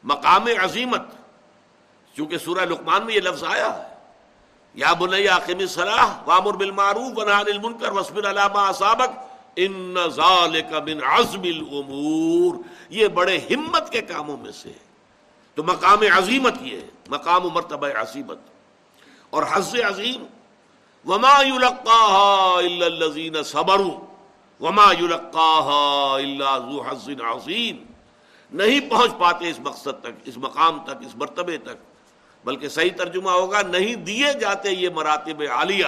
[0.03, 1.01] مقام عظیمت،
[2.17, 3.93] چونکہ سورہ لقمان میں یہ لفظ آیا ہے۔
[4.73, 11.41] یا بنیا قمی صلاح وامر بالمعروف ونہان المنکر وصبر علامہ سابق ان ذالک من عزم
[11.41, 12.55] الامور۔
[12.89, 14.71] یہ بڑے ہمت کے کاموں میں سے
[15.55, 18.37] تو مقام عظیمت یہ ہے، مقام و مرتبہ عظیمت۔
[19.29, 20.25] اور حز عظیم،
[21.11, 24.06] وما يلقاها الا الذين صبروا۔
[24.59, 27.83] وما يلقاها الا ذو حظ عظیم۔
[28.51, 31.77] نہیں پہنچ پاتے اس مقصد تک، اس مقام تک، اس مرتبے تک۔
[32.45, 35.87] بلکہ صحیح ترجمہ ہوگا، نہیں دیے جاتے یہ مراتب عالیہ،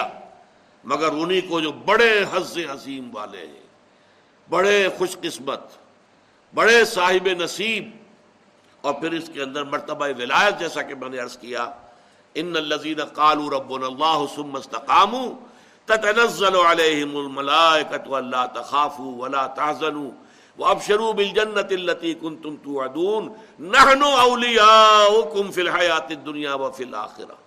[0.84, 3.66] مگر انہی کو جو بڑے حز عظیم والے ہیں
[4.50, 5.60] بڑے خوش قسمت،
[6.54, 7.88] بڑے صاحب نصیب،
[8.80, 11.64] اور پھر اس کے اندر مرتبہ ولایت جیسا کہ میں نے عرض کیا،
[12.34, 15.28] ان الزین قالو رب اللہ ثم استقاموا
[15.90, 20.10] تتنزل علیہم الملائکۃ ولا تخافوا ولا تحزنوا
[20.58, 23.28] وابشروا بالجنۃ التي كنتم توعدون.
[23.74, 27.38] نحن اولیاؤکم فی الحیات الدنیا وفی الاخرہ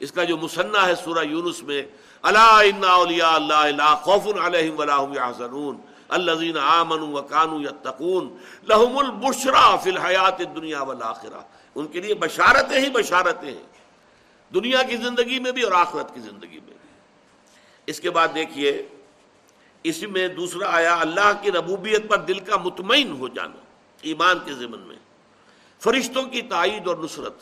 [0.00, 1.82] اس کا جو مصنع ہے سورہ یونس میں،
[2.22, 5.76] الا ان اولیاء اللہ لا خوف علیہم ولا هم يحزنون.
[6.16, 8.26] الذين امنوا وكانوا يتقون
[8.68, 11.40] لهم البشرى في الحیات الدنیا والآخرہ
[11.74, 13.68] ان کے لیے بشارتیں ہی بشارتیں ہیں۔
[14.54, 16.73] دنیا کی زندگی میں بھی اور آخرت کی زندگی میں۔
[17.86, 18.88] اس کے بعد دیکھیے،
[19.82, 23.60] اسی میں دوسرا آیا، اللہ کی ربوبیت پر دل کا مطمئن ہو جانا،
[24.02, 24.96] ایمان کے ضمن میں۔
[25.80, 27.34] فرشتوں کی تائید اور نصرت۔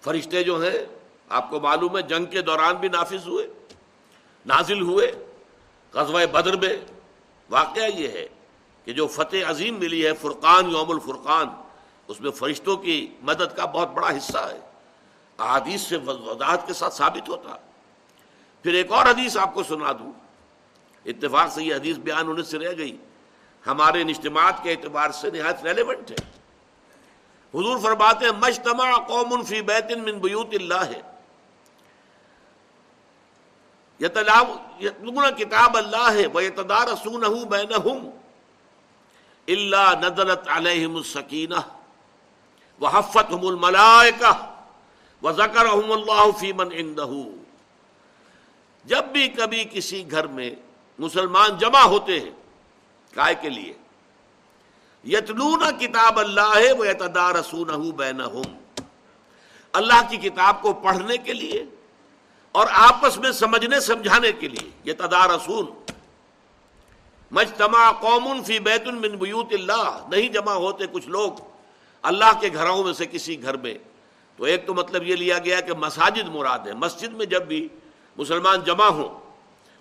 [0.00, 0.86] فرشتے جو ہیں،
[1.28, 3.46] آپ کو معلوم ہے، جنگ کے دوران بھی نافذ ہوئے،
[4.46, 5.12] نازل ہوئے،
[5.92, 6.76] غزوہ بدر میں۔
[7.50, 8.28] واقعہ یہ ہے
[8.84, 11.48] کہ جو فتح عظیم ملی ہے، فرقان، یوم الفرقان،
[12.08, 14.60] اس میں فرشتوں کی مدد کا بہت بڑا حصہ ہے۔
[15.38, 17.54] احادیث سے وضاحت کے ساتھ ثابت ہوتا
[18.62, 20.12] پھر ایک اور حدیث آپ کو سنا دوں۔
[21.06, 22.96] اتفاق سے یہ حدیث بیان ہونے سے رہ گئی۔
[23.66, 26.16] ہمارے اجتماعات کے اعتبار سے نہایت ریلیونٹ ہے۔
[27.54, 31.00] حضور فرماتے ہیں، مجتمع قوم فی بیت من بیوت اللہ ہے۔
[35.36, 37.72] کتاب اللہ ہے وہ اعتدار سون بین
[39.48, 41.60] اللہ نزلت علیہم السکینہ۔
[42.80, 44.54] وہ حفت ہم الملائکہ۔
[45.22, 47.06] و ذکر اللہ فیمن اندہ
[48.88, 50.50] جب بھی کبھی کسی گھر میں
[50.98, 52.30] مسلمان جمع ہوتے ہیں
[53.14, 53.72] کائے کے لیے،
[55.04, 57.34] یتلون کتاب اللہ ہے وہ اعتدار
[57.96, 58.20] بین
[59.74, 61.64] اللہ کی کتاب کو پڑھنے کے لیے
[62.54, 65.66] اور آپس میں سمجھنے سمجھانے کے لیے یہ تدار رسول
[67.30, 71.40] مجتمع قوم فی بیت من بیوت اللہ۔ نہیں جمع ہوتے کچھ لوگ
[72.04, 73.74] اللہ کے گھروں میں سے کسی گھر میں۔
[74.38, 77.68] تو ایک تو مطلب یہ لیا گیا کہ مساجد مراد ہے مسجد میں جب بھی
[78.18, 79.30] مسلمان جمع ہوں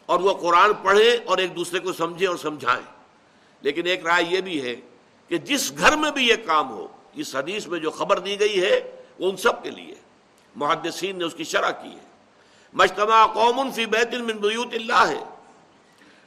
[0.06, 2.84] اور وہ قرآن پڑھیں اور ایک دوسرے کو سمجھیں اور سمجھائیں۔
[3.62, 4.76] لیکن ایک رائے یہ بھی ہے
[5.28, 8.62] کہ جس گھر میں بھی یہ کام ہو، اس حدیث میں جو خبر دی گئی
[8.62, 9.96] ہے، وہ ان سب کے لیے
[10.56, 12.08] محدثین نے اس کی شرح کی ہے۔
[12.74, 15.24] مجتمع قوم فی بیت من بیوت اللہ ہے۔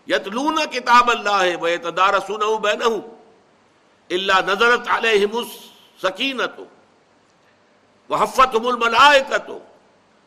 [0.06, 2.82] یتلون کتاب اللہ ہے وہ اعتدار سن بین
[4.10, 6.60] اللہ نظرت علیہم السکینت
[8.10, 9.50] و حفت الملائکت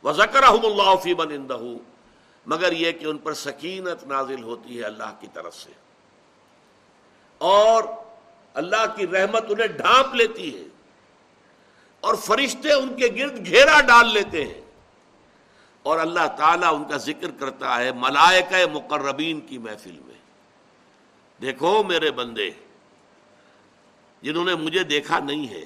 [0.03, 1.57] و ذکر اللہ فی من اندہ
[2.45, 5.71] مگر یہ کہ ان پر سکینت نازل ہوتی ہے اللہ کی طرف سے۔
[7.37, 7.83] اور
[8.53, 10.63] اللہ کی رحمت انہیں ڈھانپ لیتی ہے۔
[11.99, 14.61] اور فرشتے ان کے گرد گھیرا ڈال لیتے ہیں۔
[15.83, 20.13] اور اللہ تعالیٰ ان کا ذکر کرتا ہے ملائکہ مقربین کی محفل میں۔
[21.41, 22.51] دیکھو میرے بندے،
[24.21, 25.65] جنہوں نے مجھے دیکھا نہیں ہے،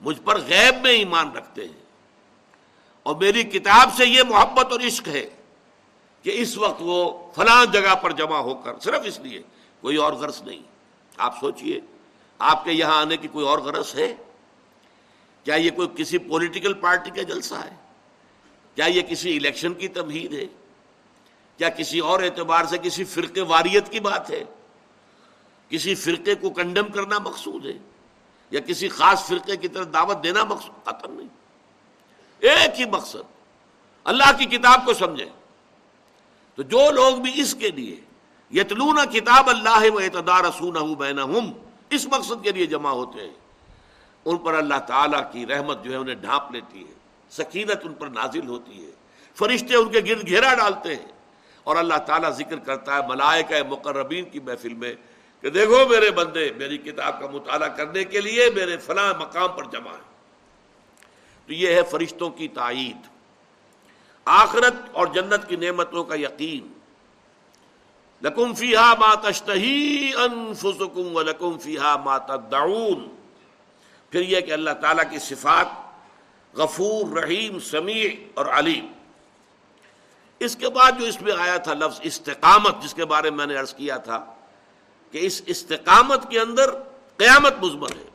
[0.00, 1.81] مجھ پر غیب میں ایمان رکھتے ہیں۔
[3.02, 5.30] اور میری کتاب سے یہ محبت اور عشق ہے
[6.22, 9.42] کہ اس وقت وہ فلاں جگہ پر جمع ہو کر، صرف اس لیے،
[9.80, 10.62] کوئی اور غرض نہیں۔
[11.16, 11.80] آپ سوچئے،
[12.38, 14.14] آپ کے یہاں آنے کی کوئی اور غرض ہے؟
[15.44, 17.76] کیا یہ کوئی کسی پولیٹیکل پارٹی کا جلسہ ہے؟
[18.74, 20.44] کیا یہ کسی الیکشن کی تمہید ہے؟
[21.56, 24.44] کیا کسی اور اعتبار سے کسی فرقے واریت کی بات ہے؟
[25.68, 27.78] کسی فرقے کو کنڈم کرنا مقصود ہے؟
[28.50, 31.41] یا کسی خاص فرقے کی طرف دعوت دینا مقصود؟ ختم نہیں۔
[32.42, 33.30] ایک ہی مقصد،
[34.04, 35.28] اللہ کی کتاب کو سمجھیں۔
[36.54, 37.96] تو جو لوگ بھی اس کے لیے
[38.50, 41.52] یتلون کتاب اللہ و اعتدار رسون
[41.90, 43.34] اس مقصد کے لیے جمع ہوتے ہیں،
[44.24, 46.92] ان پر اللہ تعالیٰ کی رحمت جو ہے انہیں ڈھانپ لیتی ہے،
[47.30, 48.90] سکینت ان پر نازل ہوتی ہے،
[49.34, 51.12] فرشتے ان کے گرد گھیرا ڈالتے ہیں۔
[51.64, 54.94] اور اللہ تعالیٰ ذکر کرتا ہے ملائکہ مقربین کی محفل میں
[55.40, 59.64] کہ دیکھو میرے بندے، میری کتاب کا مطالعہ کرنے کے لیے میرے فلاں مقام پر
[59.64, 60.11] جمع ہے۔
[61.52, 62.96] تو یہ ہے فرشتوں کی تائید۔
[64.24, 66.72] آخرت اور جنت کی نعمتوں کا یقین۔
[68.22, 72.54] لکم فیحا مات انفسکم و لکم فیحا مات
[74.10, 75.66] پھر یہ کہ اللہ تعالیٰ کی صفات
[76.56, 78.92] غفور، رحیم، سمیع اور علیم۔
[80.40, 83.56] اس کے بعد جو اس میں آیا تھا لفظ استقامت، جس کے بارے میں نے
[83.56, 84.34] عرض کیا تھا
[85.10, 86.70] کہ اس استقامت کے اندر
[87.16, 88.08] قیامت مزمن ہے۔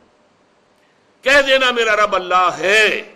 [1.22, 3.14] کہہ دینا میرا رب اللہ ہے۔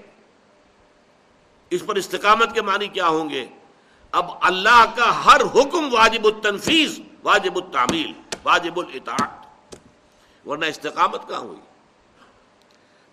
[1.74, 3.44] اس پر استقامت کے معنی کیا ہوں گے؟
[4.12, 8.12] اب اللہ کا ہر حکم واجب التنفیذ، واجب التعمیل،
[8.44, 11.60] واجب الاطاعت۔ ورنہ استقامت کہاں ہوئی؟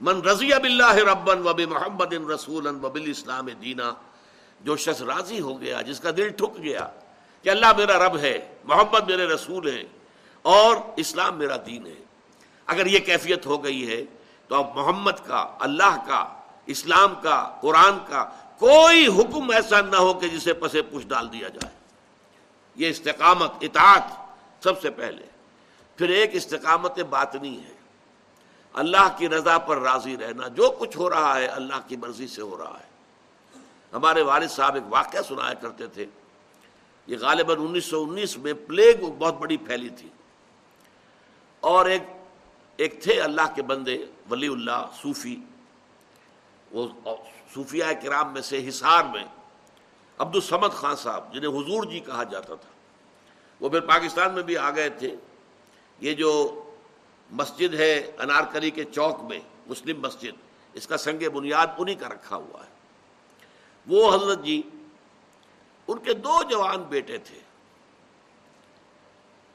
[0.01, 3.91] من رضی اب اللہ ربن وب محمد رسول وب اسلام دینا،
[4.61, 6.87] جو شخص راضی ہو گیا، جس کا دل ٹھک گیا
[7.45, 9.83] کہ اللہ میرا رب ہے، محمد میرے رسول ہیں،
[10.45, 11.99] اور اسلام میرا دین ہے،
[12.67, 14.03] اگر یہ کیفیت ہو گئی ہے،
[14.49, 16.23] تو اب محمد کا، اللہ کا،
[16.73, 18.23] اسلام کا، قرآن کا
[18.59, 21.79] کوئی حکم ایسا نہ ہو کہ جسے پسے پوچھ ڈال دیا جائے۔
[22.75, 24.03] یہ استقامت، اطاعت
[24.63, 25.25] سب سے پہلے۔
[25.95, 27.73] پھر ایک استقامت باطنی ہے۔
[28.73, 32.41] اللہ کی رضا پر راضی رہنا۔ جو کچھ ہو رہا ہے اللہ کی مرضی سے
[32.41, 32.89] ہو رہا ہے۔
[33.93, 36.05] ہمارے والد صاحب ایک واقعہ سنایا کرتے تھے۔
[37.07, 40.09] یہ غالباً انیس سو انیس میں پلیگ بہت بڑی پھیلی تھی۔
[41.59, 42.03] اور ایک
[42.77, 45.35] ایک تھے اللہ کے بندے، ولی اللہ، صوفی۔
[46.71, 46.87] وہ
[47.53, 49.23] صوفیہ کرام میں سے حصار میں
[50.17, 52.69] عبد السمد خان صاحب، جنہیں حضور جی کہا جاتا تھا،
[53.59, 55.15] وہ پھر پاکستان میں بھی آ گئے تھے۔
[55.99, 56.63] یہ جو
[57.31, 60.31] مسجد ہے انارکلی کے چوک میں، مسلم مسجد،
[60.73, 62.69] اس کا سنگ بنیاد انہی کا رکھا ہوا ہے۔
[63.87, 64.61] وہ حضرت جی
[65.87, 67.39] ان کے دو جوان بیٹے تھے۔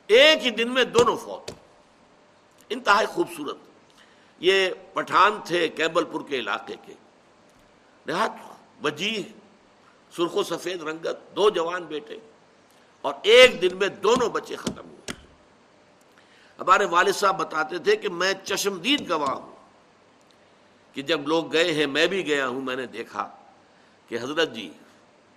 [0.07, 1.50] ایک ہی دن میں دونوں فوت۔
[2.68, 3.57] انتہائی خوبصورت۔
[4.38, 6.94] یہ پٹھان تھے کیبل پور کے علاقے کے۔
[8.06, 9.22] نہایت وجیح
[10.16, 12.18] سرخ و سفید رنگت، دو جوان بیٹے
[13.00, 15.12] اور ایک دن میں دونوں بچے ختم ہوئے۔
[16.58, 19.52] ہمارے والد صاحب بتاتے تھے کہ میں چشمدید گواہ ہوں
[20.94, 23.28] کہ جب لوگ گئے ہیں، میں بھی گیا ہوں، میں نے دیکھا
[24.08, 24.72] کہ حضرت جی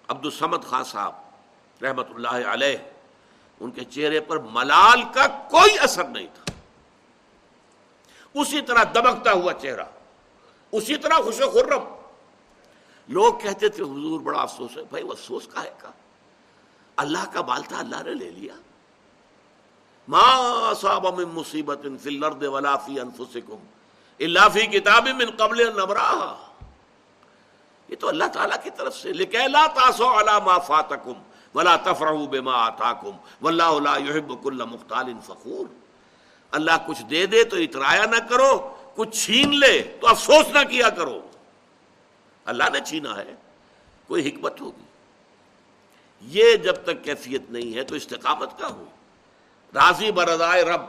[0.08, 2.78] عبد السمد خان صاحب رحمت اللہ علیہ،
[3.60, 6.54] ان کے چہرے پر ملال کا کوئی اثر نہیں تھا۔
[8.34, 9.86] اسی طرح دبکتا ہوا چہرہ،
[10.72, 11.97] اسی طرح خوش و خرم۔
[13.10, 15.92] لوگ کہتے تھے، حضور بڑا افسوس ہے، بھائی وہ افسوس کا ہے کا
[16.98, 18.54] اللہ کا بال تھا، اللہ نے لے لیا۔
[20.08, 23.60] ما صاب من مصیبت فی الارض ولا فی انفسکم
[24.20, 26.36] الا فی کتاب من قبل ان نبراها
[27.90, 31.14] یہ تو اللہ تعالیٰ کی طرف سے، لکہ لا تاسو علی ما فاتکم
[31.56, 35.66] ولا تفرحوا بما آتاکم واللہ لا يحب كل مختال فخور۔
[36.54, 38.52] اللہ کچھ دے دے تو اترایا نہ کرو،
[38.96, 41.20] کچھ چھین لے تو افسوس نہ کیا کرو۔
[42.48, 43.34] اللہ نے چھینا ہے،
[44.08, 44.84] کوئی حکمت ہوگی۔
[46.22, 48.86] یہ جب تک کیفیت نہیں ہے تو استقامت کا ہو
[49.74, 50.86] راضی برضائے رب۔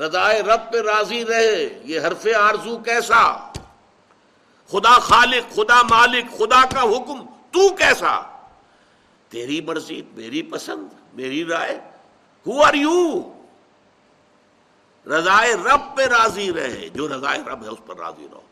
[0.00, 3.52] رضائے رب پہ راضی رہے، یہ حرف آرزو کیسا؟
[4.70, 8.44] خدا خالق، خدا مالک، خدا کا حکم تو کیسا؟
[9.28, 11.80] تیری مرضی، میری پسند، میری رائے
[12.46, 13.32] ہو آر یو
[15.06, 18.42] رضائے رب پہ راضی رہے، جو رضائے رب ہے اس پر راضی رہو۔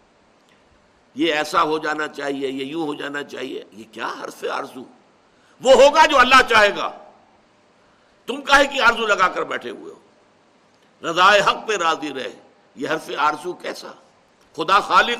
[1.14, 4.84] یہ ایسا ہو جانا چاہیے، یہ یوں ہو جانا چاہیے، یہ کیا حرف آرزو؟
[5.60, 6.98] وہ ہوگا جو اللہ چاہے گا۔
[8.26, 9.98] تم کہے کہ آرزو لگا کر بیٹھے ہوئے ہو؟
[11.10, 12.38] رضائے حق پہ راضی رہے۔
[12.76, 13.88] یہ حرف آرزو کیسا؟
[14.56, 15.18] خدا خالق،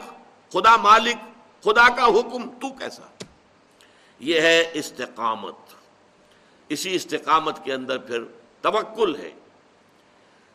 [0.53, 1.17] خدا مالک،
[1.65, 3.25] خدا کا حکم، تو کیسا؟
[4.19, 5.55] یہ ہے استقامت۔
[6.69, 8.25] اسی استقامت کے اندر پھر
[8.61, 9.31] توکل ہے۔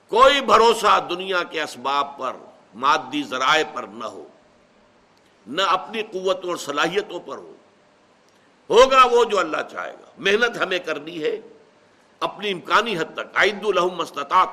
[0.08, 2.34] کوئی بھروسہ دنیا کے اسباب پر،
[2.76, 4.28] مادی ذرائع پر نہ ہو۔
[5.48, 7.54] نہ اپنی قوتوں اور صلاحیتوں پر ہو۔
[8.70, 11.42] ہوگا وہ جو اللہ چاہے گا۔ محنت ہمیں کرنی ہے۔
[12.20, 14.50] اپنی امکانی حد تک۔ عید الحم استطاعت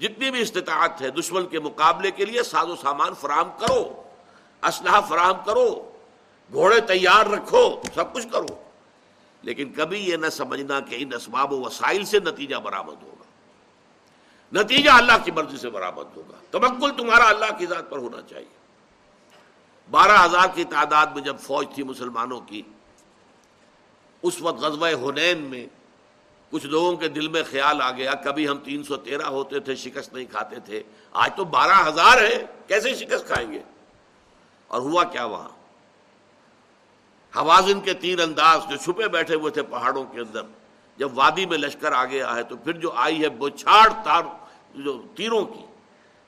[0.00, 4.02] جتنی بھی استطاعت ہے دشمن کے مقابلے کے لیے ساز و سامان فراہم کرو۔
[4.62, 5.92] اسلحہ فراہم کرو۔
[6.52, 8.46] گھوڑے تیار رکھو۔ سب کچھ کرو۔
[9.42, 13.24] لیکن کبھی یہ نہ سمجھنا کہ ان اسباب و وسائل سے نتیجہ برآمد ہوگا۔
[14.52, 18.63] نتیجہ اللہ کی مرضی سے برآمد ہوگا۔ تبکل تمہارا اللہ کی ذات پر ہونا چاہیے۔
[19.90, 22.62] بارہ ہزار کی تعداد میں جب فوج تھی مسلمانوں کی،
[24.22, 25.66] اس وقت غزوہ ہنین میں
[26.50, 29.74] کچھ لوگوں کے دل میں خیال آ گیا، کبھی ہم تین سو تیرہ ہوتے تھے،
[29.74, 30.82] شکست نہیں کھاتے تھے۔
[31.12, 33.62] آج تو بارہ ہزار ہے کیسے شکست کھائیں گے؟
[34.66, 35.48] اور ہوا کیا وہاں؟
[37.36, 40.42] حوازن کے تیر انداز جو چھپے بیٹھے ہوئے تھے پہاڑوں کے اندر،
[40.96, 44.22] جب وادی میں لشکر آ گیا ہے تو پھر جو آئی ہے، بچھاڑ تار
[44.74, 45.66] جو تیروں کی،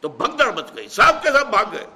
[0.00, 1.86] تو بھگدڑ مچ گئی، سب کے سب بھاگ گئے۔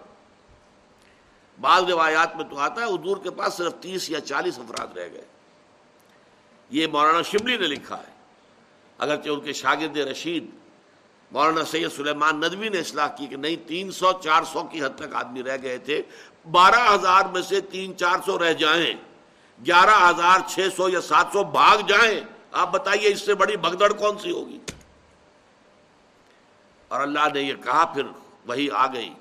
[1.60, 5.08] بعض روایات میں تو آتا ہے، حضور کے پاس صرف تیس یا چالیس افراد رہ
[5.12, 5.24] گئے۔
[6.70, 8.12] یہ مولانا شبلی نے لکھا ہے۔
[8.98, 10.46] اگرچہ ان کے شاگرد رشید،
[11.30, 14.98] مولانا سید سلیمان ندوی نے اصلاح کی کہ نہیں، تین سو، چار سو کی حد
[14.98, 16.02] تک آدمی رہ گئے تھے۔
[16.50, 18.94] بارہ ہزار میں سے تین، چار سو رہ جائیں۔
[19.66, 22.20] گیارہ ہزار، چھ سو یا سات سو بھاگ جائیں۔
[22.52, 24.58] آپ بتائیے، اس سے بڑی بگدڑ کون سی ہوگی؟
[26.88, 28.02] اور اللہ نے یہ کہا، پھر
[28.46, 29.14] وہی آ گئی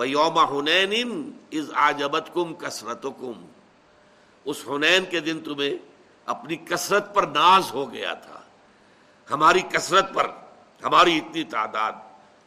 [0.00, 3.46] وہ یوم ہنین از آجبت کم کسرت کم
[4.44, 5.74] اس ہنین کے دن تمہیں
[6.26, 8.40] اپنی کثرت پر ناز ہو گیا تھا۔
[9.30, 10.30] ہماری کثرت پر
[10.84, 11.92] ہماری اتنی تعداد۔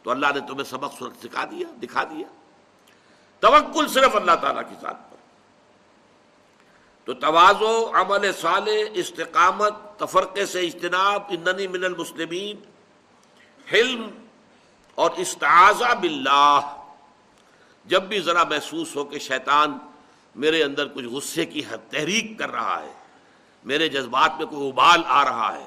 [0.02, 2.26] تو اللہ نے تمہیں سبق سرخ سکھا دیا، دکھا دیا۔
[3.40, 5.16] توکل صرف اللہ تعالیٰ کی ذات پر۔
[7.04, 12.56] تو توازو، عمل صالح، استقامت، تفرقے سے اجتناب، اننی من المسلمین۔
[13.72, 14.10] حلم
[14.94, 16.80] اور استعاذہ باللہ۔
[17.86, 19.78] جب بھی ذرا محسوس ہو کہ شیطان
[20.34, 22.92] میرے اندر کچھ غصے کی حد تحریک کر رہا ہے،
[23.64, 25.66] میرے جذبات میں کوئی ابال آ رہا ہے،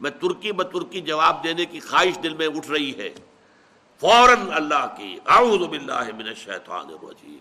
[0.00, 3.08] میں ترکی بترکی جواب دینے کی خواہش دل میں اٹھ رہی ہے۔
[4.02, 7.38] فوراً اللہ کی اعوذ باللہ من الشیطان الرجیم۔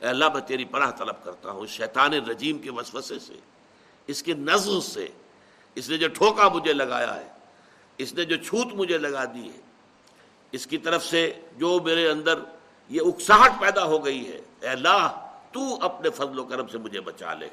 [0.00, 3.34] اے اللہ، میں تیری پناہ طلب کرتا ہوں شیطان الرجیم کے وسوسے سے،
[4.06, 5.06] اس کے نظر سے۔
[5.76, 7.28] اس نے جو ٹھوکا مجھے لگایا ہے،
[7.98, 9.60] اس نے جو چھوت مجھے لگا دی ہے،
[10.52, 12.38] اس کی طرف سے جو میرے اندر
[12.88, 17.00] یہ اکساہٹ پیدا ہو گئی ہے۔ اے اللہ، تو اپنے فضل و کرم سے مجھے
[17.00, 17.48] بچا لے۔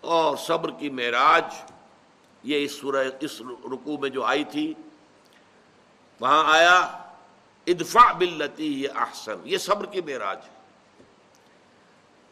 [0.00, 1.44] اور صبر کی معراج،
[2.42, 3.42] یہ اس سورہ، اس
[3.72, 4.74] رکوع میں جو آئی تھی،
[6.20, 7.02] وہاں آیا،
[7.66, 10.38] ادفع بلتی یہ احسن۔ یہ صبر کی معراج۔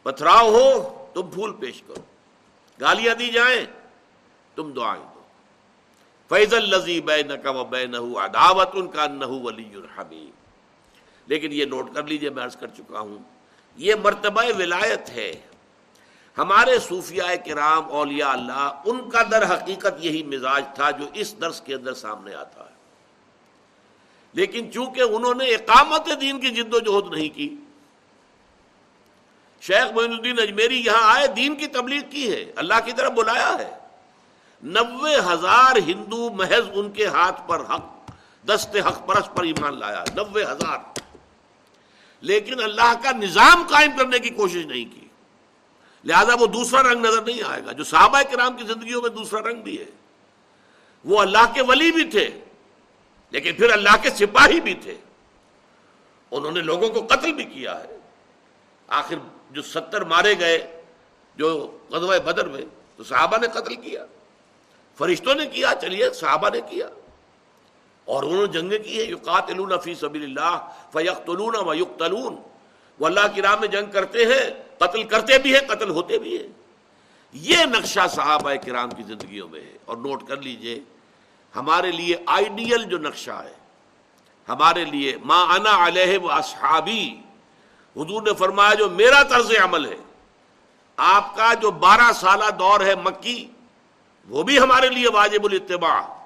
[0.02, 2.02] پتھراؤ ہو، تم پھول پیش کرو۔
[2.80, 3.66] گالیاں دی جائیں،
[4.54, 5.20] تم دعائیں دو۔
[6.28, 10.30] فیض الزی بے نہ و بے نہ عداوت ان کا نہ ولی الحمیم
[11.30, 13.18] لیکن یہ نوٹ کر لیجیے میں عرض کر چکا ہوں،
[13.76, 15.32] یہ مرتبہ ولایت ہے۔
[16.38, 21.60] ہمارے صوفیاء کرام، اولیاء اللہ، ان کا در حقیقت یہی مزاج تھا جو اس درس
[21.60, 22.74] کے اندر سامنے آتا ہے۔
[24.32, 27.56] لیکن چونکہ انہوں نے اقامت دین کی جد و جہد نہیں کی،
[29.60, 33.54] شیخ معین الدین اجمیری یہاں آئے دین کی تبلیغ کی ہے، اللہ کی طرف بلایا
[33.58, 33.70] ہے۔
[34.62, 38.12] نوے ہزار ہندو محض ان کے ہاتھ پر حق،
[38.48, 40.78] دست حق پرس پر ایمان لایا نوے ہزار۔
[42.20, 45.06] لیکن اللہ کا نظام قائم کرنے کی کوشش نہیں کی۔
[46.04, 49.50] لہذا وہ دوسرا رنگ نظر نہیں آئے گا۔ جو صحابہ کرام کی زندگیوں میں دوسرا
[49.50, 49.84] رنگ بھی ہے۔
[51.04, 52.40] وہ اللہ کے ولی بھی تھے،
[53.30, 54.96] لیکن پھر اللہ کے سپاہی بھی تھے۔
[56.30, 57.98] انہوں نے لوگوں کو قتل بھی کیا ہے۔
[58.88, 59.14] آخر
[59.50, 60.82] جو ستر مارے گئے،
[61.36, 62.62] جو غزوہ بدر میں،
[62.96, 64.06] تو صحابہ نے قتل کیا۔
[64.98, 66.88] فرشتوں نے کیا، چلیے، صحابہ نے کیا۔
[68.10, 70.56] اور انہوں نے جنگیں کی ہے یقاتلون فی سبیل اللہ
[70.92, 72.36] فیقتلون و یقتلون۔
[73.00, 74.44] وہ اللہ کی راہ میں جنگ کرتے ہیں،
[74.78, 76.48] قتل کرتے بھی ہیں، قتل ہوتے بھی ہیں۔
[77.32, 80.80] یہ نقشہ صحابہ کرام کی زندگیوں میں ہے۔ اور نوٹ کر لیجیے،
[81.56, 83.54] ہمارے لیے آئیڈیل جو نقشہ ہے،
[84.48, 87.16] ہمارے لیے ما انا علیہ و اصحابی،
[87.96, 89.96] حضور نے فرمایا جو میرا طرز عمل ہے،
[90.96, 93.46] آپ کا جو بارہ سالہ دور ہے مکی،
[94.28, 96.19] وہ بھی ہمارے لیے واجب الاتباع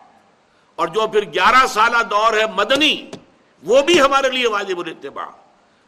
[0.77, 3.11] اور جو پھر گیارہ سالہ دور ہے مدنی،
[3.63, 5.27] وہ بھی ہمارے لیے واجب الاتباع۔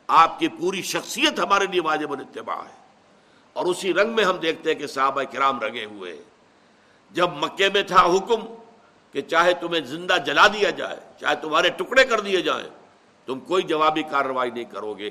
[0.06, 2.86] آپ کی پوری شخصیت ہمارے لیے واجب الاتباع ہے۔
[3.52, 6.22] اور اسی رنگ میں ہم دیکھتے ہیں کہ صحابہ کرام رگے ہوئے
[7.10, 8.54] جب مکے میں تھا حکم
[9.12, 12.68] کہ چاہے تمہیں زندہ جلا دیا جائے، چاہے تمہارے ٹکڑے کر دیے جائیں،
[13.26, 15.10] تم کوئی جوابی کارروائی نہیں کرو گے،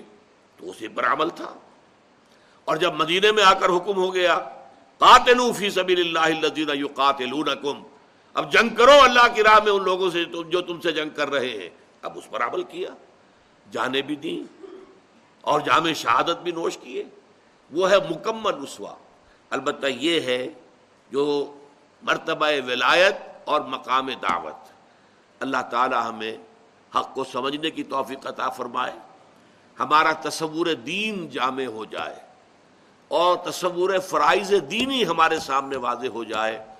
[0.57, 1.53] تو اسی پر عمل تھا۔
[2.65, 4.39] اور جب مدینے میں آ کر حکم ہو گیا
[4.97, 7.83] قاتلو فی سبیل اللہ یقاتلونکم
[8.35, 11.29] اب جنگ کرو اللہ کی راہ میں ان لوگوں سے جو تم سے جنگ کر
[11.29, 11.69] رہے ہیں۔
[12.01, 12.89] اب اس پر عمل کیا۔
[13.71, 14.65] جانے بھی دیں
[15.41, 17.03] اور جامع شہادت بھی نوش کیے۔
[17.71, 18.95] وہ ہے مکمل اسوا
[19.49, 20.47] البتہ یہ ہے
[21.11, 21.53] جو
[22.03, 23.15] مرتبہ ولایت
[23.45, 24.71] اور مقام دعوت۔
[25.39, 26.37] اللہ تعالی ہمیں
[26.95, 28.93] حق کو سمجھنے کی توفیق عطا فرمائے۔
[29.79, 32.15] ہمارا تصور دین جامع ہو جائے۔
[33.07, 36.74] اور تصور فرائض دینی ہمارے سامنے واضح ہو جائے۔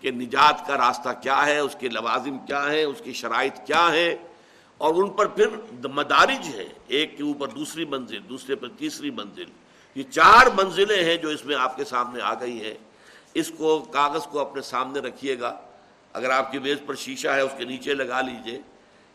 [0.00, 3.92] کہ نجات کا راستہ کیا ہے، اس کے لوازم کیا ہیں، اس کی شرائط کیا
[3.92, 4.16] ہے
[4.78, 5.46] اور ان پر پھر
[5.88, 9.44] مدارج ہے، ایک کے اوپر دوسری منزل، دوسرے پر تیسری منزل۔
[9.94, 12.74] یہ چار منزلیں ہیں جو اس میں آپ کے سامنے آ گئی ہیں۔
[13.34, 15.60] اس کو، کاغذ کو اپنے سامنے رکھیے گا۔
[16.12, 18.62] اگر آپ کی میز پر شیشہ ہے، اس کے نیچے لگا لیجیے۔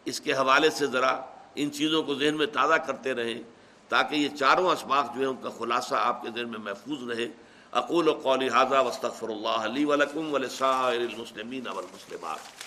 [0.06, 1.22] اس کے حوالے سے ذرا
[1.56, 3.42] ان چیزوں کو ذہن میں تازہ کرتے رہیں،
[3.90, 7.28] تاکہ یہ چاروں اسباق جو ہیں، ان کا خلاصہ آپ کے ذہن میں محفوظ رہے۔
[7.76, 12.65] اقول قولی حاضہ وسطر اللہ علیہ ولکم ولسائر المسلمین والمسلمات.